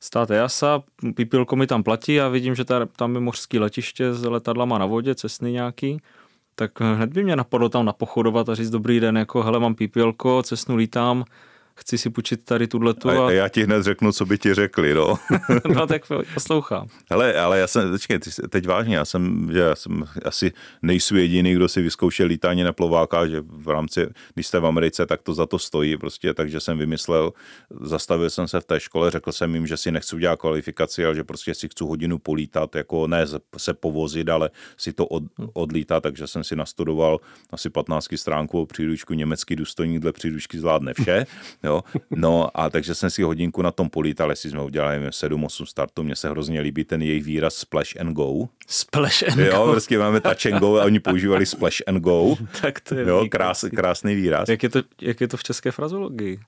[0.00, 0.82] Stát EASA,
[1.14, 4.86] PPL mi tam platí a vidím, že ta, tam je mořský letiště s letadlama na
[4.86, 6.00] vodě, cestny nějaký,
[6.54, 10.42] tak hned by mě napadlo tam napochodovat a říct dobrý den, jako hele, mám PPL,
[10.42, 11.24] cestnu lítám,
[11.76, 14.54] chci si půjčit tady tuhletu A, a, a já ti hned řeknu, co by ti
[14.54, 15.14] řekli, no.
[15.74, 16.02] no tak
[16.34, 16.88] poslouchám.
[17.10, 21.54] Hele, ale já jsem, počkej, teď vážně, já jsem, že já jsem asi nejsou jediný,
[21.54, 25.34] kdo si vyzkoušel lítání na plováka, že v rámci, když jste v Americe, tak to
[25.34, 27.32] za to stojí prostě, takže jsem vymyslel,
[27.80, 31.14] zastavil jsem se v té škole, řekl jsem jim, že si nechci udělat kvalifikaci, ale
[31.14, 36.02] že prostě si chci hodinu polítat, jako ne se povozit, ale si to od, odlítat,
[36.02, 41.26] takže jsem si nastudoval asi 15 stránkovou příručku německý důstojník dle příručky zvládne vše,
[41.64, 45.64] jo, no a takže jsem si hodinku na tom polítal, jestli jsme udělali nevím, 7-8
[45.64, 49.70] startů, mně se hrozně líbí ten jejich výraz splash and go, Splash and jo, go.
[49.72, 53.26] prostě máme touch and go a oni používali splash and go, Tak to je jo,
[53.30, 54.48] krás, krásný výraz.
[54.48, 56.40] Jak je, to, jak je to v české frazologii?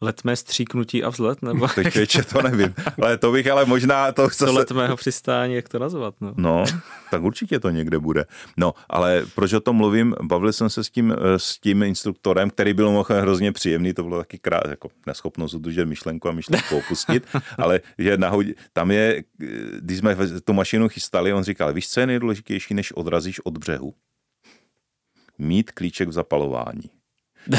[0.00, 1.42] Letmé stříknutí a vzlet?
[1.42, 5.68] Nebo Teď větše to nevím, ale to bych ale možná, to to letmého přistání, jak
[5.68, 6.14] to nazvat?
[6.20, 6.34] No.
[6.36, 6.64] No,
[7.10, 8.24] tak určitě to někde bude.
[8.56, 10.14] No, ale proč o tom mluvím?
[10.22, 14.02] Bavil jsem se s tím, eh, s tím instruktorem, který byl mimochodem hrozně příjemný, to
[14.02, 17.26] bylo taky krát, jako neschopnost udržet myšlenku a myšlenku opustit,
[17.58, 19.46] ale že nahodí, tam je, eh,
[19.80, 23.94] když jsme tu mašinu chystali, on říkal, víš, co je nejdůležitější, než odrazíš od břehu?
[25.38, 26.97] Mít klíček v zapalování.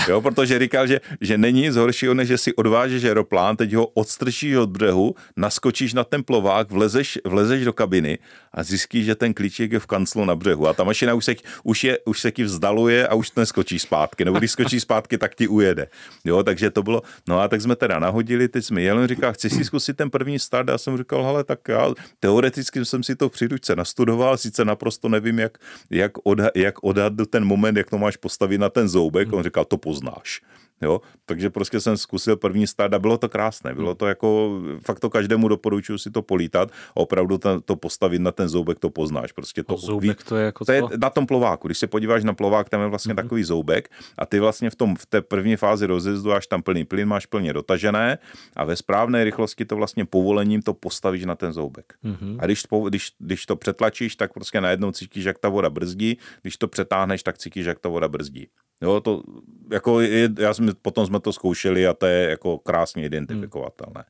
[0.07, 3.85] Jo, protože říkal, že, že není nic horšího, než že si odvážeš aeroplán, teď ho
[3.85, 8.19] odstrčíš od břehu, naskočíš na ten plovák, vlezeš, vlezeš do kabiny
[8.53, 10.67] a zjistíš, že ten klíček je v kanclu na břehu.
[10.67, 14.25] A ta mašina už se, už, je, už se ti vzdaluje a už neskočí zpátky,
[14.25, 15.87] nebo když skočí zpátky, tak ti ujede.
[16.25, 19.49] Jo, takže to bylo, no a tak jsme teda nahodili, teď jsme jeli, říkal, chci
[19.49, 20.69] si zkusit ten první start?
[20.69, 25.09] Já jsem říkal, hele, tak já teoreticky jsem si to v příručce nastudoval, sice naprosto
[25.09, 25.57] nevím, jak,
[25.89, 29.65] jak, odha, jak odhadnout ten moment, jak to máš postavit na ten zoubek, on říkal,
[29.65, 30.41] to poznáš.
[30.81, 33.75] Jo, takže prostě jsem zkusil první start a bylo to krásné.
[33.75, 38.19] Bylo to jako, fakt to každému doporučuji si to polítat a opravdu to, to postavit
[38.19, 39.31] na ten zoubek, to poznáš.
[39.31, 41.67] Prostě to, To zoubek to je jako to je na tom plováku.
[41.67, 43.23] Když se podíváš na plovák, tam je vlastně mm-hmm.
[43.23, 46.85] takový zoubek a ty vlastně v, tom, v té první fázi rozjezdu, až tam plný
[46.85, 48.17] plyn máš plně dotažené
[48.55, 51.93] a ve správné rychlosti to vlastně povolením to postavíš na ten zoubek.
[52.05, 52.37] Mm-hmm.
[52.39, 56.57] A když, když, když to přetlačíš, tak prostě najednou cítíš, jak ta voda brzdí, když
[56.57, 58.47] to přetáhneš, tak cítíš, jak ta voda brzdí.
[58.81, 59.23] Jo, to,
[59.71, 64.03] jako je, já jsme, potom jsme to zkoušeli a to je jako krásně identifikovatelné.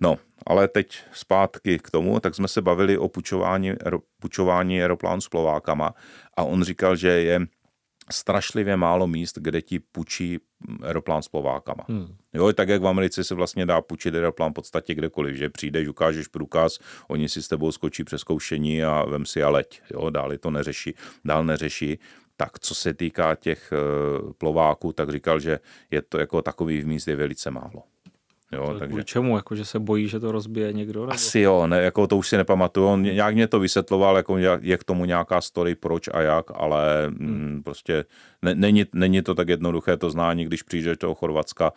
[0.00, 3.72] No, ale teď zpátky k tomu, tak jsme se bavili o pučování,
[4.20, 5.94] pučování aeroplánu s plovákama
[6.36, 7.40] a on říkal, že je
[8.12, 10.38] strašlivě málo míst, kde ti pučí
[10.82, 11.84] aeroplán s plovákama.
[11.88, 12.16] Hmm.
[12.34, 15.88] Jo, tak jak v Americe se vlastně dá půjčit aeroplán v podstatě kdekoliv, že přijdeš,
[15.88, 19.82] ukážeš průkaz, oni si s tebou skočí přes zkoušení a vem si a leď.
[19.92, 21.98] Jo, dále to neřeší, dál neřeší.
[22.36, 27.08] Tak co se týká těch uh, plováků, tak říkal, že je to jako takový míst
[27.08, 27.82] je velice málo.
[28.52, 28.78] Jo, Takže...
[28.78, 29.36] takže Kvůli čemu?
[29.36, 31.00] Jako, že se bojí, že to rozbije někdo?
[31.00, 31.12] Nebo?
[31.12, 32.86] asi jo, ne, jako to už si nepamatuju.
[32.86, 37.10] On nějak mě to vysvětloval, jako je k tomu nějaká story, proč a jak, ale
[37.10, 38.04] mm, prostě
[38.42, 41.72] ne, není, není to tak jednoduché to znání, když přijdeš do Chorvatska.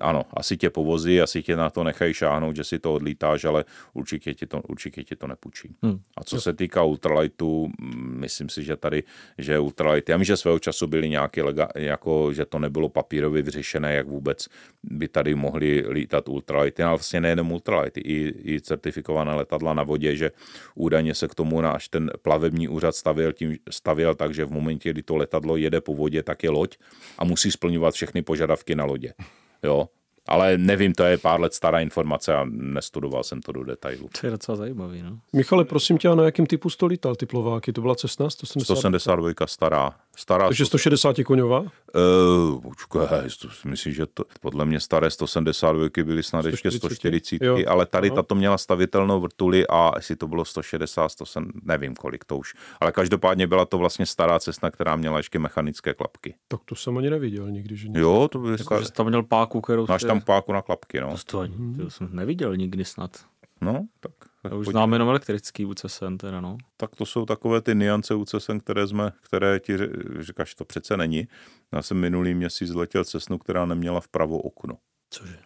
[0.00, 3.64] Ano, asi tě povozí, asi tě na to nechají šáhnout, že si to odlítáš, ale
[3.94, 5.74] určitě ti to, určitě ti to nepůjčí.
[5.82, 5.98] Hmm.
[6.16, 9.02] A co se týká ultralightu, mm, myslím si, že tady,
[9.38, 11.42] že ultralight, já vím, že svého času byly nějaké,
[11.74, 14.48] jako, že to nebylo papírově vyřešené, jak vůbec
[14.82, 20.16] by tady mohli lítat ultralighty, ale vlastně nejenom ultralighty, i, i certifikované letadla na vodě,
[20.16, 20.30] že
[20.74, 24.90] údajně se k tomu náš ten plavební úřad stavěl, tím, stavěl tak, že v momentě,
[24.90, 26.76] kdy to letadlo jede po vodě, tak je loď
[27.18, 29.14] a musí splňovat všechny požadavky na lodě.
[29.62, 29.88] Jo,
[30.26, 34.08] ale nevím, to je pár let stará informace a nestudoval jsem to do detailu.
[34.20, 35.18] To je docela zajímavý, no.
[35.32, 37.72] Michale, prosím tě, a na jakým typu to lítal ty plováky?
[37.72, 38.74] To byla cestna 170?
[38.74, 39.92] 172 stará.
[40.16, 41.60] stará Takže 160 koňová?
[41.60, 47.44] Uh, počkej, si myslím, že to, podle mě staré 172 byly snad ještě 140, 140,
[47.44, 47.58] jo.
[47.68, 48.16] ale tady Aha.
[48.16, 51.24] tato měla stavitelnou vrtuli a jestli to bylo 160, 100,
[51.62, 52.54] nevím kolik to už.
[52.80, 56.34] Ale každopádně byla to vlastně stará cestna, která měla ještě mechanické klapky.
[56.48, 57.76] Tak to jsem ani neviděl nikdy.
[57.76, 60.52] Že Jo, to by Jako, že jsi tam měl páku, kterou máš si- tam páku
[60.52, 61.14] na klapky, no.
[61.26, 63.26] To, to, to jsem neviděl nikdy snad.
[63.60, 64.12] No, tak
[64.44, 66.58] Já už znám jenom elektrický UCSN teda, no.
[66.76, 69.76] Tak to jsou takové ty niance UCSN, které jsme, které ti
[70.20, 71.28] říkáš, to přece není.
[71.72, 74.78] Já jsem minulý měsíc letěl cesnu, která neměla vpravo okno.
[75.10, 75.38] Cože?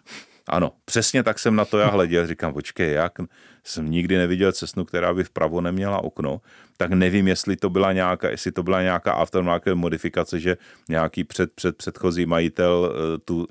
[0.49, 2.27] Ano, přesně tak jsem na to já hleděl.
[2.27, 3.13] Říkám, počkej, jak
[3.65, 6.41] jsem nikdy neviděl cestnu, která by vpravo neměla okno,
[6.77, 10.57] tak nevím, jestli to byla nějaká, jestli to byla nějaká aftermarket modifikace, že
[10.89, 13.47] nějaký před, před předchozí majitel eh, tu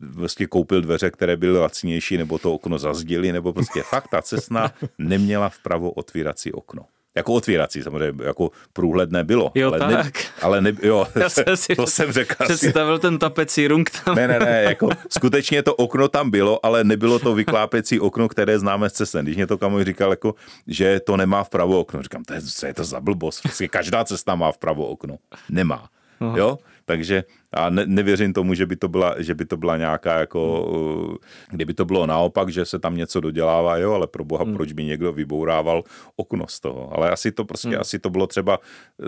[0.00, 4.72] vlastně koupil dveře, které byly lacnější, nebo to okno zazdili, nebo prostě fakt ta cestna
[4.98, 6.86] neměla vpravo otvírací okno.
[7.16, 9.52] Jako otvírací samozřejmě, jako průhledné bylo.
[9.54, 9.90] Jo, ale tak.
[9.90, 12.34] Ne, ale ne, jo, Já jsem si to jsem řekl.
[12.38, 14.14] asi- Představil ten tapecí rung tam.
[14.16, 18.58] ne, ne, ne, jako skutečně to okno tam bylo, ale nebylo to vyklápěcí okno, které
[18.58, 19.24] známe z cestem.
[19.24, 20.34] Když mě to kamoš říkal, jako,
[20.66, 24.04] že to nemá vpravo okno, říkám, to je, co je to za blbost, prostě každá
[24.04, 25.16] cesta má vpravo okno.
[25.50, 25.88] Nemá.
[26.20, 26.38] Aha.
[26.38, 26.58] Jo?
[26.84, 30.64] Takže a ne, nevěřím tomu, že by to byla, že by to byla nějaká jako,
[30.64, 31.16] uh,
[31.50, 34.84] kdyby to bylo naopak, že se tam něco dodělává, jo, ale pro boha, proč by
[34.84, 35.82] někdo vybourával
[36.16, 36.96] okno z toho.
[36.96, 38.58] Ale asi to prostě, asi to bylo třeba,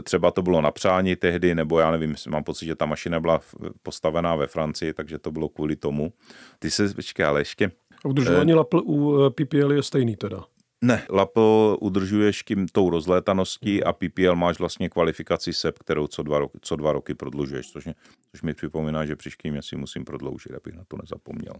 [0.02, 3.40] třeba to bylo na přání tehdy, nebo já nevím, mám pocit, že ta mašina byla
[3.82, 6.12] postavená ve Francii, takže to bylo kvůli tomu.
[6.58, 7.70] Ty se, počkej, ale ještě,
[8.04, 10.44] A udržování lapl u eh, PPL je stejný teda.
[10.86, 16.38] Ne, Lapo udržuješ tím tou rozlétaností a PPL máš vlastně kvalifikaci SEP, kterou co dva
[16.38, 17.94] roky, co dva roky prodlužuješ, což, mě,
[18.30, 21.52] což mi připomíná, že příští měsíc musím prodloužit, abych na to nezapomněl.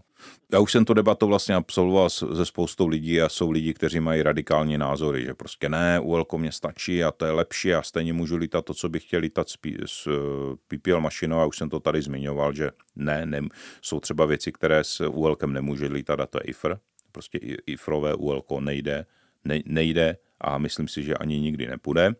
[0.53, 4.23] Já už jsem to debatu vlastně absolvoval se spoustou lidí a jsou lidi, kteří mají
[4.23, 8.35] radikální názory, že prostě ne, UL mě stačí a to je lepší a stejně můžu
[8.35, 11.79] lítat to, co bych chtěl lítat s, s eh, PPL mašinou a už jsem to
[11.79, 13.41] tady zmiňoval, že ne, ne
[13.81, 16.77] jsou třeba věci, které s UL nemůže lítat a to je IFR,
[17.11, 19.05] prostě i- IFRové UL nejde,
[19.47, 22.15] ne, nejde a myslím si, že ani nikdy nepůjde.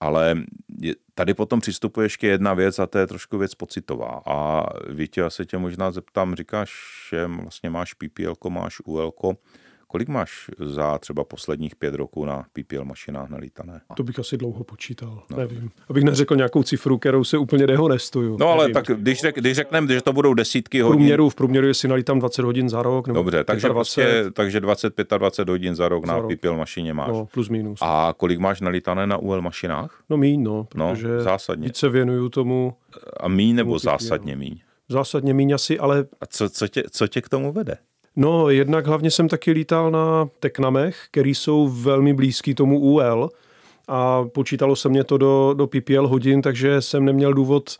[0.00, 0.42] Ale
[1.14, 4.22] tady potom přistupuje ještě jedna věc a to je trošku věc pocitová.
[4.26, 6.72] A Vítě, já se tě možná zeptám, říkáš,
[7.10, 9.12] že vlastně máš PPL, máš UL,
[9.92, 13.80] kolik máš za třeba posledních pět roků na PPL mašinách nalítané?
[13.96, 15.36] To bych asi dlouho počítal, no.
[15.38, 15.70] nevím.
[15.88, 18.36] Abych neřekl nějakou cifru, kterou se úplně dehonestuju.
[18.40, 18.74] No ale nevím.
[18.74, 21.88] tak když, řek, když řekneme, že to budou desítky v hodin, průměru, v průměru, jestli
[21.88, 26.06] nalítám 20 hodin za rok, nebo Dobře, takže, 25, prostě, takže 25-20 hodin za rok
[26.06, 26.32] Za na rok.
[26.34, 27.08] PPL mašině máš.
[27.08, 27.78] no, plus minus.
[27.82, 30.02] A kolik máš nalítané na UL mašinách?
[30.10, 31.66] No míň, no, No, protože zásadně.
[31.66, 32.74] víc se věnuju tomu
[33.20, 34.58] A míň nebo zásadně míň?
[34.88, 37.76] zásadně míň asi, ale A co, co, tě, co tě k tomu vede?
[38.16, 43.30] No jednak hlavně jsem taky lítal na Teknamech, který jsou velmi blízký tomu UL
[43.88, 47.76] a počítalo se mě to do, do PPL hodin, takže jsem neměl důvod,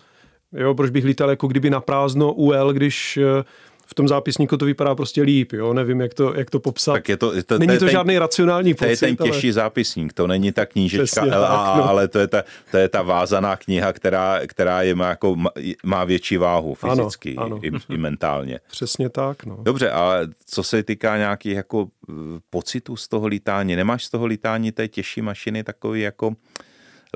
[0.53, 3.45] jo, proč bych lítal jako kdyby na prázdno UL, když eh,
[3.93, 6.93] v tom zápisníku to vypadá prostě líp, jo, nevím, jak to, jak to popsat.
[6.93, 9.31] Tak je to, to, Není je to ten, žádný racionální To je pocit, ten ale-
[9.31, 11.89] těžší zápisník, to není ta knížečka Přesně tak, LAA, no.
[11.89, 15.37] ale to je ta, to je ta vázaná kniha, která, která je má, jako,
[15.85, 17.59] má větší váhu Ano, fyzicky ano.
[17.63, 18.61] I, i mentálně.
[18.71, 19.59] Přesně tak, no.
[19.63, 22.13] Dobře, ale co se týká nějakých jako eh,
[22.51, 26.33] pocitů z toho lítání, nemáš z toho lítání té těžší mašiny takový jako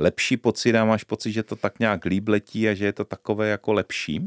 [0.00, 3.04] lepší pocit a máš pocit, že to tak nějak líp letí a že je to
[3.04, 4.20] takové jako lepší?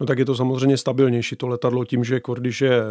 [0.00, 2.82] No tak je to samozřejmě stabilnější to letadlo tím, že když je eh,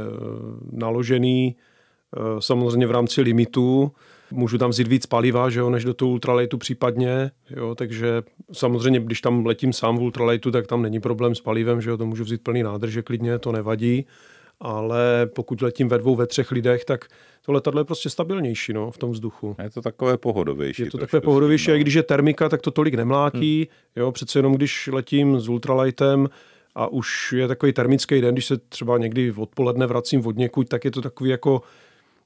[0.71, 3.91] naložený eh, samozřejmě v rámci limitu,
[4.31, 8.99] můžu tam vzít víc paliva, že jo, než do toho ultralightu případně, jo, takže samozřejmě,
[8.99, 12.05] když tam letím sám v ultralightu, tak tam není problém s palivem, že jo, to
[12.05, 14.05] můžu vzít plný nádrže klidně, to nevadí,
[14.59, 17.05] ale pokud letím ve dvou, ve třech lidech, tak
[17.45, 19.55] to letadlo je prostě stabilnější, no, v tom vzduchu.
[19.63, 20.83] Je to takové pohodovější.
[20.83, 21.79] Je to takové pohodovější, a no.
[21.79, 23.67] když je termika, tak to tolik nemlátí.
[23.95, 26.29] Jo, přece jenom když letím s ultralightem
[26.77, 30.85] a už je takový termický den, když se třeba někdy odpoledne vracím od někud, tak
[30.85, 31.61] je to takový jako,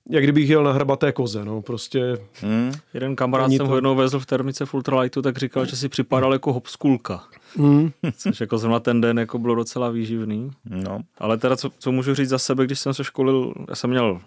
[0.10, 1.46] jak kdybych jel na hrabaté koze.
[1.46, 2.72] No, prostě Hmm?
[2.94, 5.76] Jeden kamarád Není jsem to- ho jednou vezl v termice v ultralightu, tak říkal, že
[5.76, 7.24] si připadal jako hopskulka.
[7.58, 10.52] mm, Což jako zrovna ten den jako bylo docela výživný.
[10.70, 11.00] No.
[11.18, 14.22] Ale teda, co, co můžu říct za sebe, když jsem se školil, já jsem měl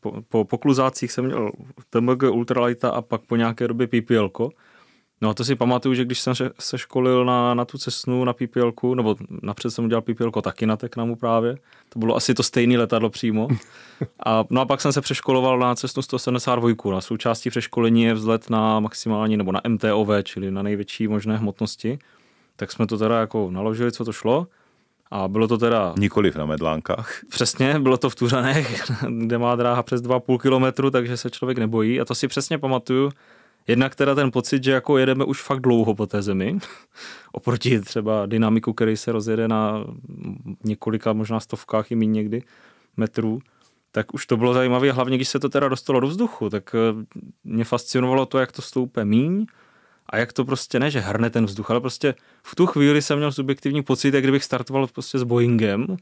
[0.00, 1.50] po, po, po kluzácích jsem měl
[1.90, 4.30] TMG Ultralighta a pak po nějaké době PPL.
[5.20, 8.32] No a to si pamatuju, že když jsem se- školil na, na tu cestnu, na
[8.32, 12.78] PPL, nebo napřed jsem udělal PPL taky na Teknamu právě, to bylo asi to stejné
[12.78, 13.48] letadlo přímo.
[14.26, 16.92] A, no a pak jsem se přeškoloval na cestnu 172.
[16.92, 21.98] Na součástí přeškolení je vzlet na maximální nebo na MTOV, čili na největší možné hmotnosti.
[22.56, 24.46] Tak jsme to teda jako naložili, co to šlo.
[25.10, 27.20] A bylo to teda Nikoliv na medlánkách.
[27.30, 28.84] Přesně, bylo to v Tuřanech,
[29.18, 32.00] kde má dráha přes 2,5 kilometru, takže se člověk nebojí.
[32.00, 33.10] A to si přesně pamatuju.
[33.68, 36.58] Jednak teda ten pocit, že jako jedeme už fakt dlouho po té zemi,
[37.32, 39.84] oproti třeba dynamiku, který se rozjede na
[40.64, 42.42] několika, možná stovkách i méně někdy
[42.96, 43.40] metrů,
[43.92, 47.04] tak už to bylo zajímavé, hlavně když se to teda dostalo do vzduchu, tak eh,
[47.44, 49.46] mě fascinovalo to, jak to stoupe míň
[50.06, 53.18] a jak to prostě ne, že hrne ten vzduch, ale prostě v tu chvíli jsem
[53.18, 55.96] měl subjektivní pocit, jak kdybych startoval prostě s Boeingem,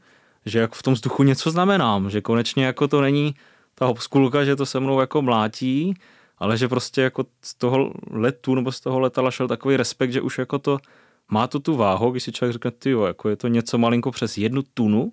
[0.45, 3.35] že jako v tom vzduchu něco znamenám, že konečně jako to není
[3.75, 5.93] ta hopskulka, že to se mnou jako mlátí,
[6.37, 10.21] ale že prostě jako z toho letu nebo z toho letala šel takový respekt, že
[10.21, 10.77] už jako to
[11.31, 14.11] má to tu váhu, když si člověk řekne, ty jo, jako je to něco malinko
[14.11, 15.09] přes jednu tunu,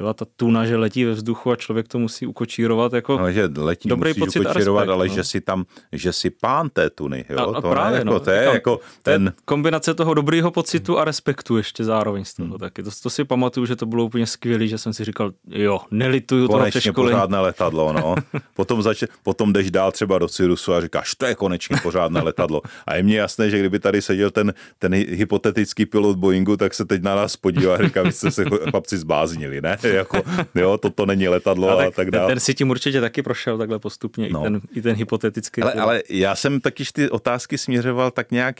[0.00, 2.92] jo, ta tuna, že letí ve vzduchu a člověk to musí ukočírovat.
[2.92, 5.14] Jako no, že letí dobrý musíš pocit ukočírovat, respekt, ale no.
[5.14, 7.24] že si tam, že si pán té tuny.
[7.28, 7.38] Jo?
[7.38, 9.32] A, a to právě, jako, no, to je říkám, jako ten...
[9.44, 12.48] kombinace toho dobrýho pocitu a respektu ještě zároveň z toho.
[12.48, 12.58] Hmm.
[12.58, 12.82] Taky.
[12.82, 16.48] To, to, si pamatuju, že to bylo úplně skvělé, že jsem si říkal, jo, nelituju
[16.48, 18.14] konečně toho pořádné letadlo, no.
[18.54, 22.62] potom, zač- potom jdeš dál třeba do Cyrusu a říkáš, to je konečně pořádné letadlo.
[22.86, 26.84] A je mně jasné, že kdyby tady seděl ten, ten hypotetický pilot Boeingu, tak se
[26.84, 29.76] teď na nás podívá a říká, vy jste se chlapci zbláznili, ne?
[29.96, 30.22] jako,
[30.54, 32.28] jo, toto není letadlo a, tak, a tak dále.
[32.28, 34.40] Ten si tím určitě taky prošel takhle postupně, no.
[34.40, 35.62] i, ten, i ten hypotetický.
[35.62, 38.56] Ale, ale já jsem takyž ty otázky směřoval tak nějak,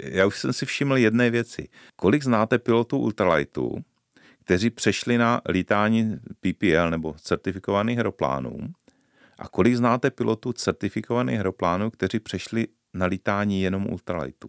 [0.00, 1.68] já už jsem si všiml jedné věci.
[1.96, 3.84] Kolik znáte pilotů ultralightů,
[4.44, 8.58] kteří přešli na lítání PPL nebo certifikovaných aeroplánů
[9.38, 14.48] a kolik znáte pilotů certifikovaných aeroplánů, kteří přešli na lítání jenom ultralightu?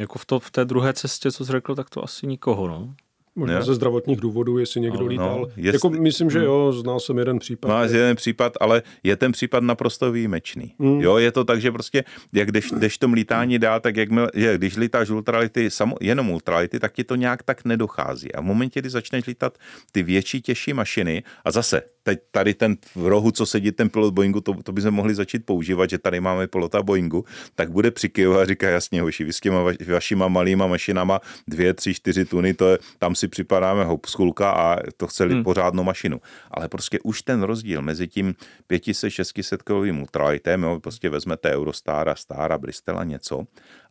[0.00, 2.94] Jako v, to, v té druhé cestě, co jsi řekl, tak to asi nikoho, no.
[3.36, 3.62] Možná ne?
[3.62, 5.38] ze zdravotních důvodů, jestli někdo no, lítal.
[5.40, 5.74] No, jest...
[5.74, 6.46] jako myslím, že hmm.
[6.46, 7.68] jo, znal jsem jeden případ.
[7.68, 10.74] Máš jeden případ, ale je ten případ naprosto výjimečný.
[10.78, 11.00] Mm.
[11.00, 14.58] Jo, je to tak, že prostě, jak jdeš, jdeš tom lítání dál, tak jak je,
[14.58, 18.32] když lítáš ultrality, samo, jenom ultrality, tak ti to nějak tak nedochází.
[18.32, 19.58] A v momentě, kdy začneš lítat
[19.92, 24.14] ty větší, těžší mašiny, a zase, teď tady ten v rohu, co sedí ten pilot
[24.14, 27.24] Boeingu, to, to bychom mohli začít používat, že tady máme pilota Boeingu,
[27.54, 29.58] tak bude přikyvovat a říká, jasně, hoši, vy s těma
[29.88, 35.06] vašima malýma mašinama, dvě, tři, čtyři tuny, to je, tam si připadáme hopskulka a to
[35.06, 35.44] chce hmm.
[35.44, 36.20] pořádnou mašinu.
[36.50, 38.34] Ale prostě už ten rozdíl mezi tím
[38.70, 43.44] 500-600 kovým ultralightem, jo, prostě vezmete Eurostara, Stara, Bristela něco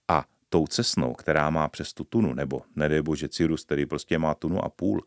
[0.07, 4.33] a tou cesnou, která má přes tu tunu, nebo nedej bože Cirrus, který prostě má
[4.33, 5.03] tunu a půl,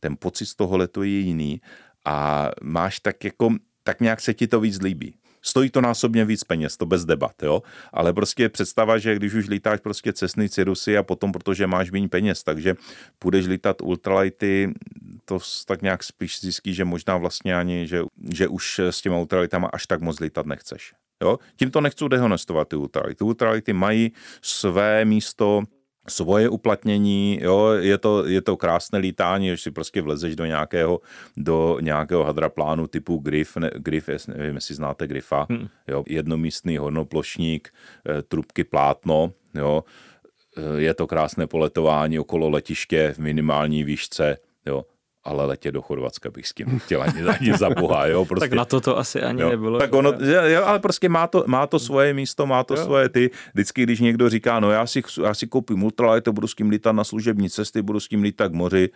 [0.00, 1.60] ten pocit z toho letu je jiný
[2.04, 5.14] a máš tak jako, tak nějak se ti to víc líbí.
[5.44, 7.62] Stojí to násobně víc peněz, to bez debat, jo.
[7.92, 12.08] Ale prostě představa, že když už lítáš prostě cestný Cirusy a potom, protože máš méně
[12.08, 12.74] peněz, takže
[13.18, 14.74] půjdeš lítat ultralighty,
[15.24, 18.02] to tak nějak spíš zjistí, že možná vlastně ani, že,
[18.34, 20.92] že už s těma ultralitama až tak moc lítat nechceš.
[21.22, 21.38] Jo?
[21.56, 23.24] Tím to nechci dehonestovat ty ultralighty.
[23.24, 25.62] Ultralighty mají své místo
[26.08, 31.00] svoje uplatnění, jo, je to, je to krásné lítání, když si prostě vlezeš do nějakého,
[31.36, 35.68] do nějakého hadraplánu typu Griff, ne, Griff nevím, jestli znáte Griffa, hmm.
[35.88, 37.68] jo, jednomístný hornoplošník,
[38.08, 39.84] eh, trubky plátno, jo,
[40.56, 44.36] eh, je to krásné poletování okolo letiště v minimální výšce,
[44.66, 44.84] jo,
[45.24, 48.24] ale letět do Chorvatska bych s tím chtěl ani, ani za boha, jo.
[48.24, 49.48] Prostě, tak na to to asi ani jo.
[49.48, 49.78] nebylo.
[49.78, 50.12] Tak ono,
[50.46, 52.84] jo, ale prostě má to, má to svoje místo, má to jo.
[52.84, 53.30] svoje ty.
[53.54, 56.92] Vždycky, když někdo říká, no já si, já si koupím ultralight, budu s tím lítat
[56.92, 58.90] na služební cesty, budu s tím lítat k moři,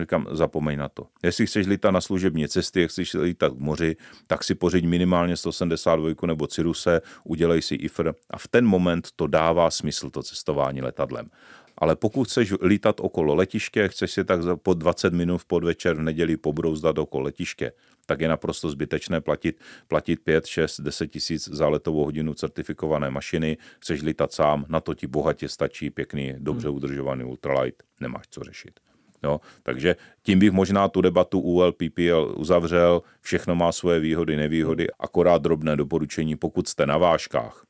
[0.00, 1.06] Říkám, zapomeň na to.
[1.22, 5.36] Jestli chceš lítat na služební cesty, jak chceš lítat k moři, tak si pořiď minimálně
[5.36, 10.82] 182 nebo Ciruse, udělej si IFR a v ten moment to dává smysl, to cestování
[10.82, 11.30] letadlem
[11.78, 16.02] ale pokud chceš lítat okolo letiště, chceš si tak po 20 minut v podvečer v
[16.02, 17.72] neděli pobrouzdat okolo letiště,
[18.06, 23.56] tak je naprosto zbytečné platit, platit 5, 6, 10 tisíc za letovou hodinu certifikované mašiny,
[23.80, 26.76] chceš lítat sám, na to ti bohatě stačí pěkný, dobře hmm.
[26.76, 28.80] udržovaný ultralight, nemáš co řešit.
[29.24, 35.42] Jo, takže tím bych možná tu debatu ULPPL uzavřel, všechno má svoje výhody, nevýhody, akorát
[35.42, 37.64] drobné doporučení, pokud jste na vážkách,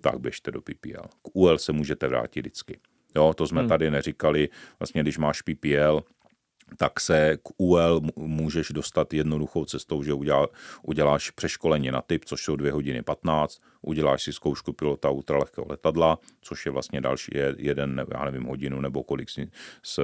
[0.00, 1.08] tak běžte do PPL.
[1.22, 2.78] K UL se můžete vrátit vždycky.
[3.16, 3.68] Jo, to jsme hmm.
[3.68, 4.48] tady neříkali.
[4.78, 6.04] Vlastně, když máš PPL,
[6.76, 10.48] tak se k UL můžeš dostat jednoduchou cestou, že udělá,
[10.82, 16.18] uděláš přeškolení na typ, což jsou 2 hodiny 15, uděláš si zkoušku pilota ultralehkého letadla,
[16.40, 19.38] což je vlastně další jeden, já nevím, hodinu nebo kolik s,
[19.82, 20.02] s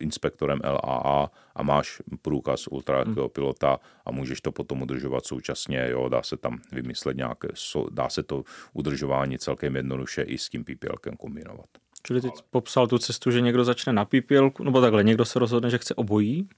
[0.00, 3.30] inspektorem LAA a máš průkaz ultralehkého hmm.
[3.30, 7.48] pilota a můžeš to potom udržovat současně, jo, dá se tam vymyslet nějaké,
[7.90, 11.83] dá se to udržování celkem jednoduše i s tím PPLkem kombinovat.
[12.06, 15.70] Čili teď popsal tu cestu, že někdo začne na PPL, nebo takhle, někdo se rozhodne,
[15.70, 16.48] že chce obojí,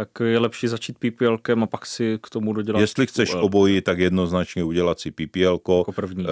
[0.00, 2.80] tak je lepší začít PPLkem a pak si k tomu dodělat.
[2.80, 3.44] Jestli chceš UL.
[3.44, 5.40] obojí, tak jednoznačně udělat si PPL.
[5.40, 6.24] Jako první.
[6.24, 6.28] E,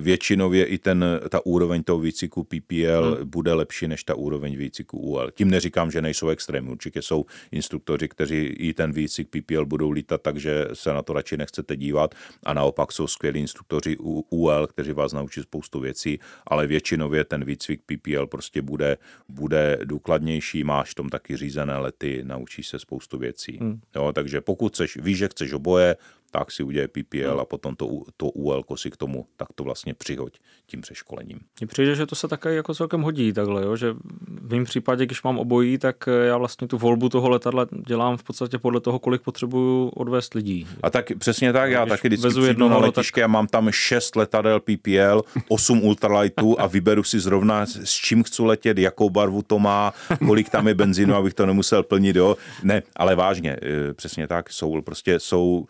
[0.00, 3.30] většinově i ten, ta úroveň toho výciku PPL hmm.
[3.30, 5.30] bude lepší než ta úroveň výciku UL.
[5.30, 6.70] Tím neříkám, že nejsou extrémní.
[6.70, 11.36] Určitě jsou instruktoři, kteří i ten výcik PPL budou lítat, takže se na to radši
[11.36, 12.14] nechcete dívat.
[12.42, 13.96] A naopak jsou skvělí instruktoři
[14.30, 18.96] UL, kteří vás naučí spoustu věcí, ale většinově ten výcvik PPL prostě bude,
[19.28, 20.64] bude důkladnější.
[20.64, 23.58] Máš tom taky řízené lety, naučíš se spoustu věcí.
[23.60, 23.80] Hmm.
[23.96, 25.96] Jo, takže pokud chceš, víš, že chceš oboje,
[26.30, 27.40] tak si udělej PPL hmm.
[27.40, 31.40] a potom to, to UL si k tomu tak to vlastně přihoď tím přeškolením.
[31.60, 33.76] Mně přijde, že to se také jako celkem hodí takhle, jo?
[33.76, 33.92] že
[34.28, 38.22] v mém případě, když mám obojí, tak já vlastně tu volbu toho letadla dělám v
[38.22, 40.66] podstatě podle toho, kolik potřebuju odvést lidí.
[40.82, 43.24] A tak přesně tak, já taky vždycky přijdu jednoho, na letiště tak...
[43.24, 48.42] a mám tam šest letadel PPL, osm ultralightů a vyberu si zrovna s čím chci
[48.42, 49.92] letět, jakou barvu to má,
[50.26, 52.36] kolik tam je benzínu, abych to nemusel plnit, jo.
[52.62, 55.66] Ne, ale vážně, eh, přesně tak, jsou prostě jsou,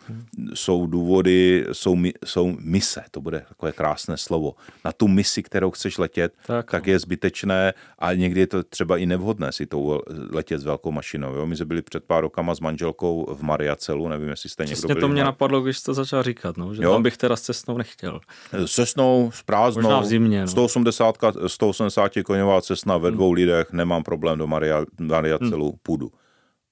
[0.53, 4.55] jsou důvody, jsou, jsou mise, to bude takové krásné slovo.
[4.85, 8.97] Na tu misi, kterou chceš letět, tak, tak je zbytečné a někdy je to třeba
[8.97, 11.35] i nevhodné si to letět s velkou mašinou.
[11.35, 11.45] Jo.
[11.45, 14.95] My jsme byli před pár rokama s manželkou v Mariacelu, nevím, jestli jste Přesně někdo
[14.95, 15.01] byli.
[15.01, 16.91] to mě napadlo, když to začal říkat, no, že jo?
[16.91, 18.19] tam bych teda s cestnou nechtěl.
[18.51, 20.47] S cestnou, s prázdnou, Možná v zimě, no.
[20.47, 21.15] 180,
[21.47, 23.35] 180 koňová cestna ve dvou hmm.
[23.35, 25.79] lidech, nemám problém do Maria, Mariacelu, hmm.
[25.83, 26.11] půjdu.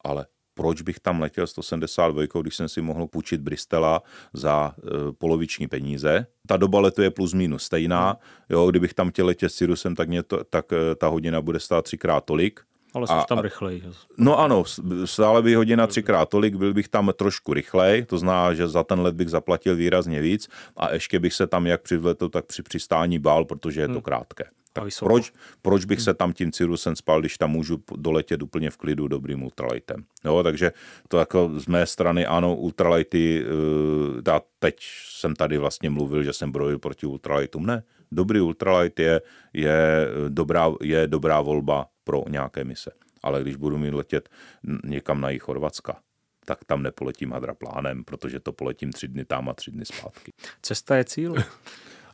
[0.04, 0.26] Ale
[0.58, 4.02] proč bych tam letěl 172, když jsem si mohl půjčit Bristela
[4.34, 6.26] za e, poloviční peníze.
[6.48, 8.18] Ta doba letu je plus minus stejná.
[8.50, 11.60] Jo, kdybych tam chtěl letět s Cirrusem, tak, mě to, tak e, ta hodina bude
[11.60, 12.60] stát třikrát tolik.
[12.94, 13.84] Ale jsi a, tam rychlej.
[14.18, 14.64] No ano,
[15.06, 19.00] stále by hodina třikrát tolik, byl bych tam trošku rychlej, to znamená, že za ten
[19.00, 20.48] let bych zaplatil výrazně víc
[20.78, 23.94] a ještě bych se tam jak při vletu, tak při přistání bál, protože je to
[23.94, 24.02] hmm.
[24.02, 24.46] krátké.
[24.82, 28.78] Tak proč, proč bych se tam tím Cirrusem spal, když tam můžu doletět úplně v
[28.78, 30.04] klidu dobrým ultralightem.
[30.26, 30.72] Jo, takže
[31.08, 33.46] to jako z mé strany ano, ultralighty,
[34.28, 34.76] já eh, teď
[35.10, 37.66] jsem tady vlastně mluvil, že jsem brojil proti ultralightům.
[37.66, 39.22] Ne, dobrý ultralight je,
[39.54, 42.92] je, dobrá, je dobrá volba pro nějaké mise.
[43.24, 44.30] Ale když budu mít letět
[44.84, 46.00] někam na jich Chorvatska,
[46.46, 50.34] tak tam nepoletím hadraplánem, protože to poletím tři dny tam a tři dny zpátky.
[50.62, 51.36] Cesta je cíl.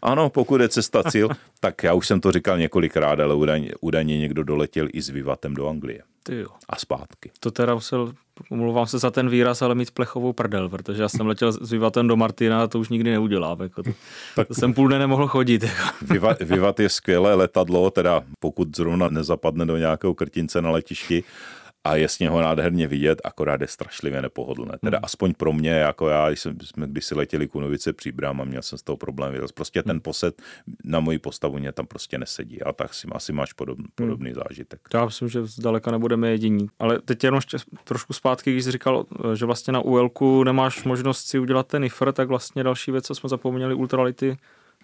[0.04, 1.30] Ano, pokud je cesta cíl,
[1.60, 5.54] tak já už jsem to říkal několikrát, ale údajně, údajně někdo doletěl i s Vivatem
[5.54, 6.02] do Anglie.
[6.24, 6.48] Ty jo.
[6.70, 7.32] A zpátky.
[7.40, 8.14] To teda musel,
[8.50, 12.08] omlouvám se za ten výraz, ale mít plechovou prdel, protože já jsem letěl s Vivatem
[12.08, 13.62] do Martina a to už nikdy neudělám.
[13.62, 13.92] Jako to,
[14.36, 15.64] tak, to jsem půl dne nemohl chodit.
[15.64, 15.84] Jako.
[16.02, 21.24] Vivat, Vivat je skvělé letadlo, teda pokud zrovna nezapadne do nějakého krtince na letišti,
[21.84, 24.78] a je z něho nádherně vidět, akorát je strašlivě nepohodlné.
[24.82, 25.06] Teda hmm.
[25.06, 28.78] aspoň pro mě, jako já, jsem, jsme když si letěli Kunovice příbram a měl jsem
[28.78, 29.34] z toho problém.
[29.54, 30.02] Prostě ten hmm.
[30.02, 30.42] posed
[30.84, 32.62] na moji postavu mě tam prostě nesedí.
[32.62, 34.08] A tak si asi máš podobný, hmm.
[34.10, 34.42] podobný hmm.
[34.48, 34.80] zážitek.
[34.94, 36.68] Já myslím, že zdaleka nebudeme jediní.
[36.80, 40.12] Ale teď jenom ještě trošku zpátky, když jsi říkal, že vlastně na UL
[40.44, 44.38] nemáš možnost si udělat ten IFR, tak vlastně další věc, co jsme zapomněli, ultrality,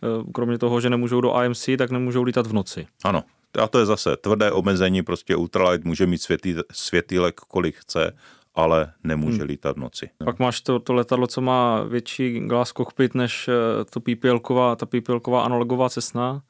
[0.03, 2.87] eh, kromě toho, že nemůžou do AMC, tak nemůžou lítat v noci.
[3.03, 3.23] Ano,
[3.61, 8.15] a to je zase tvrdé omezení, prostě ultralight může mít světý, světýlek, kolik chce,
[8.55, 9.47] ale nemůže hmm.
[9.47, 10.09] lítat v noci.
[10.25, 14.85] Pak máš to, to letadlo, co má větší glass cockpit než eh, to PPL-ková, ta
[14.85, 16.41] PPL-ková analogová cesna.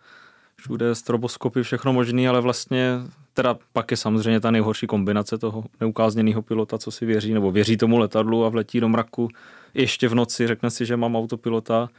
[0.56, 3.00] Všude stroboskopy, všechno možný, ale vlastně
[3.34, 7.78] teda pak je samozřejmě ta nejhorší kombinace toho neukázněného pilota, co si věří, nebo věří
[7.78, 9.30] tomu letadlu a vletí do mraku
[9.74, 11.90] ještě v noci, řekne si, že mám autopilota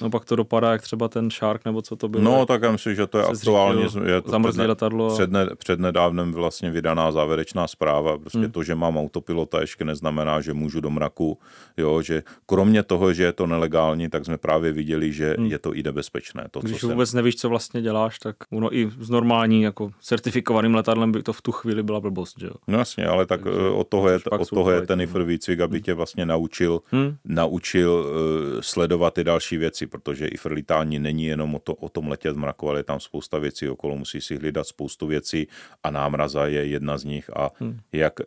[0.00, 2.24] No pak to dopadá, jak třeba ten Shark, nebo co to bylo.
[2.24, 3.86] No tak já myslím, že to je aktuálně.
[4.04, 5.14] Je to zamrzlé letadlo.
[5.14, 8.18] Před, ne, před nedávnem vlastně vydaná závěrečná zpráva.
[8.18, 8.50] Prostě hmm.
[8.50, 11.38] to, že mám autopilota, ještě neznamená, že můžu do mraku.
[11.76, 15.46] Jo, že kromě toho, že je to nelegální, tak jsme právě viděli, že hmm.
[15.46, 16.46] je to i nebezpečné.
[16.50, 17.16] To, Když co vůbec jsem...
[17.16, 21.42] nevíš, co vlastně děláš, tak ono i s normální jako certifikovaným letadlem by to v
[21.42, 22.40] tu chvíli byla blbost.
[22.40, 22.54] Že jo?
[22.68, 25.60] No jasně, ale tak Takže eh, od toho je, od toho je ten IFR výcvik,
[25.60, 25.82] aby hmm.
[25.82, 27.16] tě vlastně naučil, hmm.
[27.24, 32.08] naučil uh, sledovat ty další věci protože i frlítání není jenom o, to, o tom
[32.08, 35.48] letět v mraku, ale je tam spousta věcí okolo, musí si hlídat spoustu věcí
[35.82, 37.80] a námraza je jedna z nich a hmm.
[37.92, 38.20] jak,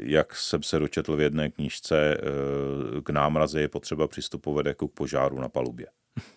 [0.00, 4.92] jak jsem se dočetl v jedné knížce, eh, k námraze je potřeba přistupovat jako k
[4.92, 5.86] požáru na palubě.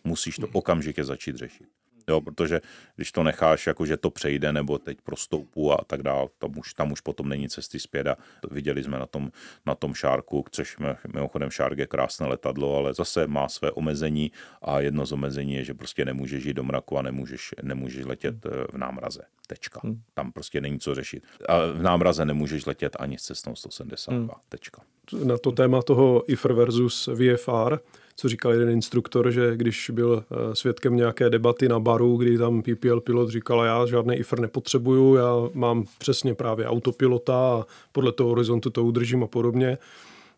[0.04, 1.81] Musíš to okamžitě začít řešit.
[2.12, 2.62] Jo, protože
[2.96, 6.74] když to necháš, jako že to přejde, nebo teď prostoupu a tak dále, tam už,
[6.74, 8.18] tam už potom není cesty zpět a
[8.52, 9.32] viděli jsme na tom,
[9.66, 10.78] na tom šárku, což
[11.14, 14.32] mimochodem šárk je krásné letadlo, ale zase má své omezení
[14.62, 18.46] a jedno z omezení je, že prostě nemůžeš jít do mraku a nemůžeš, nemůžeš letět
[18.46, 19.22] eh, v námraze.
[19.48, 19.80] Tečka.
[19.84, 20.02] Hmm.
[20.14, 21.24] Tam prostě není co řešit.
[21.48, 24.18] A v námraze nemůžeš letět ani s cestou 172.
[24.18, 24.30] Hmm.
[24.50, 24.82] Tečka.
[25.24, 27.78] Na to téma toho IFR versus VFR,
[28.16, 32.62] co říkal jeden instruktor, že když byl eh, svědkem nějaké debaty na baru, kdy tam
[32.62, 38.30] PPL pilot říkal, já žádný IFR nepotřebuju, já mám přesně právě autopilota a podle toho
[38.30, 39.78] horizontu to udržím a podobně,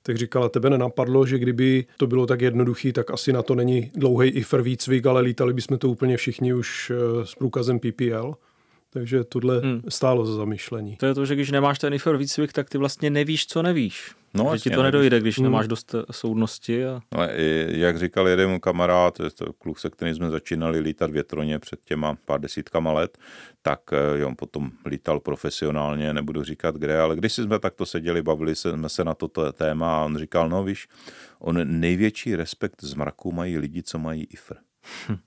[0.04, 3.92] tak říkala, tebe nenapadlo, že kdyby to bylo tak jednoduchý, tak asi na to není
[3.96, 8.36] dlouhý IFR výcvik, ale lítali bychom to úplně všichni už eh, s průkazem PPL.
[8.90, 9.82] Takže tohle hmm.
[9.90, 10.96] stálo za zamýšlení.
[10.96, 14.12] To je to, že když nemáš ten IFR výcvik, tak ty vlastně nevíš, co nevíš.
[14.34, 15.44] No, že ti to nedojde, když hmm.
[15.44, 16.86] nemáš dost eh, soudnosti.
[16.86, 17.02] A...
[17.16, 17.24] No,
[17.68, 22.42] jak říkal jeden kamarád, to kluk, se kterým jsme začínali lítat větroně před těma pár
[22.42, 23.18] desítkama let,
[23.62, 28.22] tak eh, jo, on potom lítal profesionálně, nebudu říkat kde, ale když jsme takto seděli,
[28.22, 30.88] bavili jsme se na toto téma a on říkal, no víš,
[31.40, 34.56] on největší respekt z mraku mají lidi, co mají IFR.
[35.10, 35.18] Hm.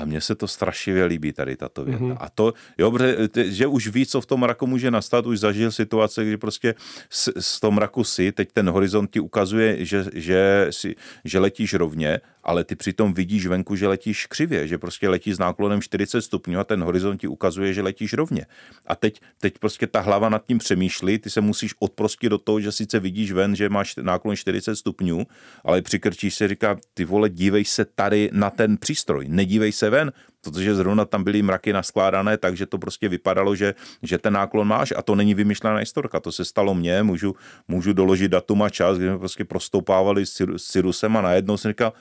[0.00, 2.04] A mně se to strašivě líbí tady tato věta.
[2.04, 2.16] Mm-hmm.
[2.20, 2.98] A to, jo,
[3.44, 6.74] že už ví, co v tom mraku může nastat, už zažil situace, kdy prostě
[7.10, 11.74] z, z tom mraku si, teď ten horizont ti ukazuje, že, že, si, že letíš
[11.74, 16.22] rovně ale ty přitom vidíš venku, že letíš křivě, že prostě letíš s náklonem 40
[16.22, 18.46] stupňů a ten horizont ti ukazuje, že letíš rovně.
[18.86, 22.60] A teď, teď prostě ta hlava nad tím přemýšlí, ty se musíš odprostit do toho,
[22.60, 25.26] že sice vidíš ven, že máš náklon 40 stupňů,
[25.64, 30.12] ale přikrčíš se, říká, ty vole, dívej se tady na ten přístroj, nedívej se ven,
[30.40, 34.92] protože zrovna tam byly mraky naskládané, takže to prostě vypadalo, že, že ten náklon máš
[34.96, 37.36] a to není vymyšlená historka, to se stalo mně, můžu,
[37.68, 41.92] můžu doložit datum a čas, kdy jsme prostě prostoupávali s Cyrusem a najednou jsem říkal,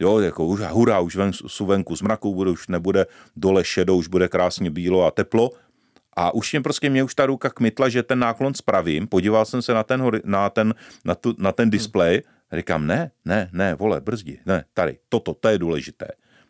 [0.00, 3.96] Jo, jako už hurá, už ven, jsou venku z mraku, bude, už nebude dole šedo,
[3.96, 5.50] už bude krásně bílo a teplo.
[6.16, 9.06] A už mě prostě mě už ta ruka kmitla, že ten náklon spravím.
[9.06, 10.74] Podíval jsem se na ten, na ten,
[11.04, 12.22] na tu, na ten displej.
[12.52, 16.08] Říkám, ne, ne, ne, vole, brzdi, ne, tady, toto, to je důležité.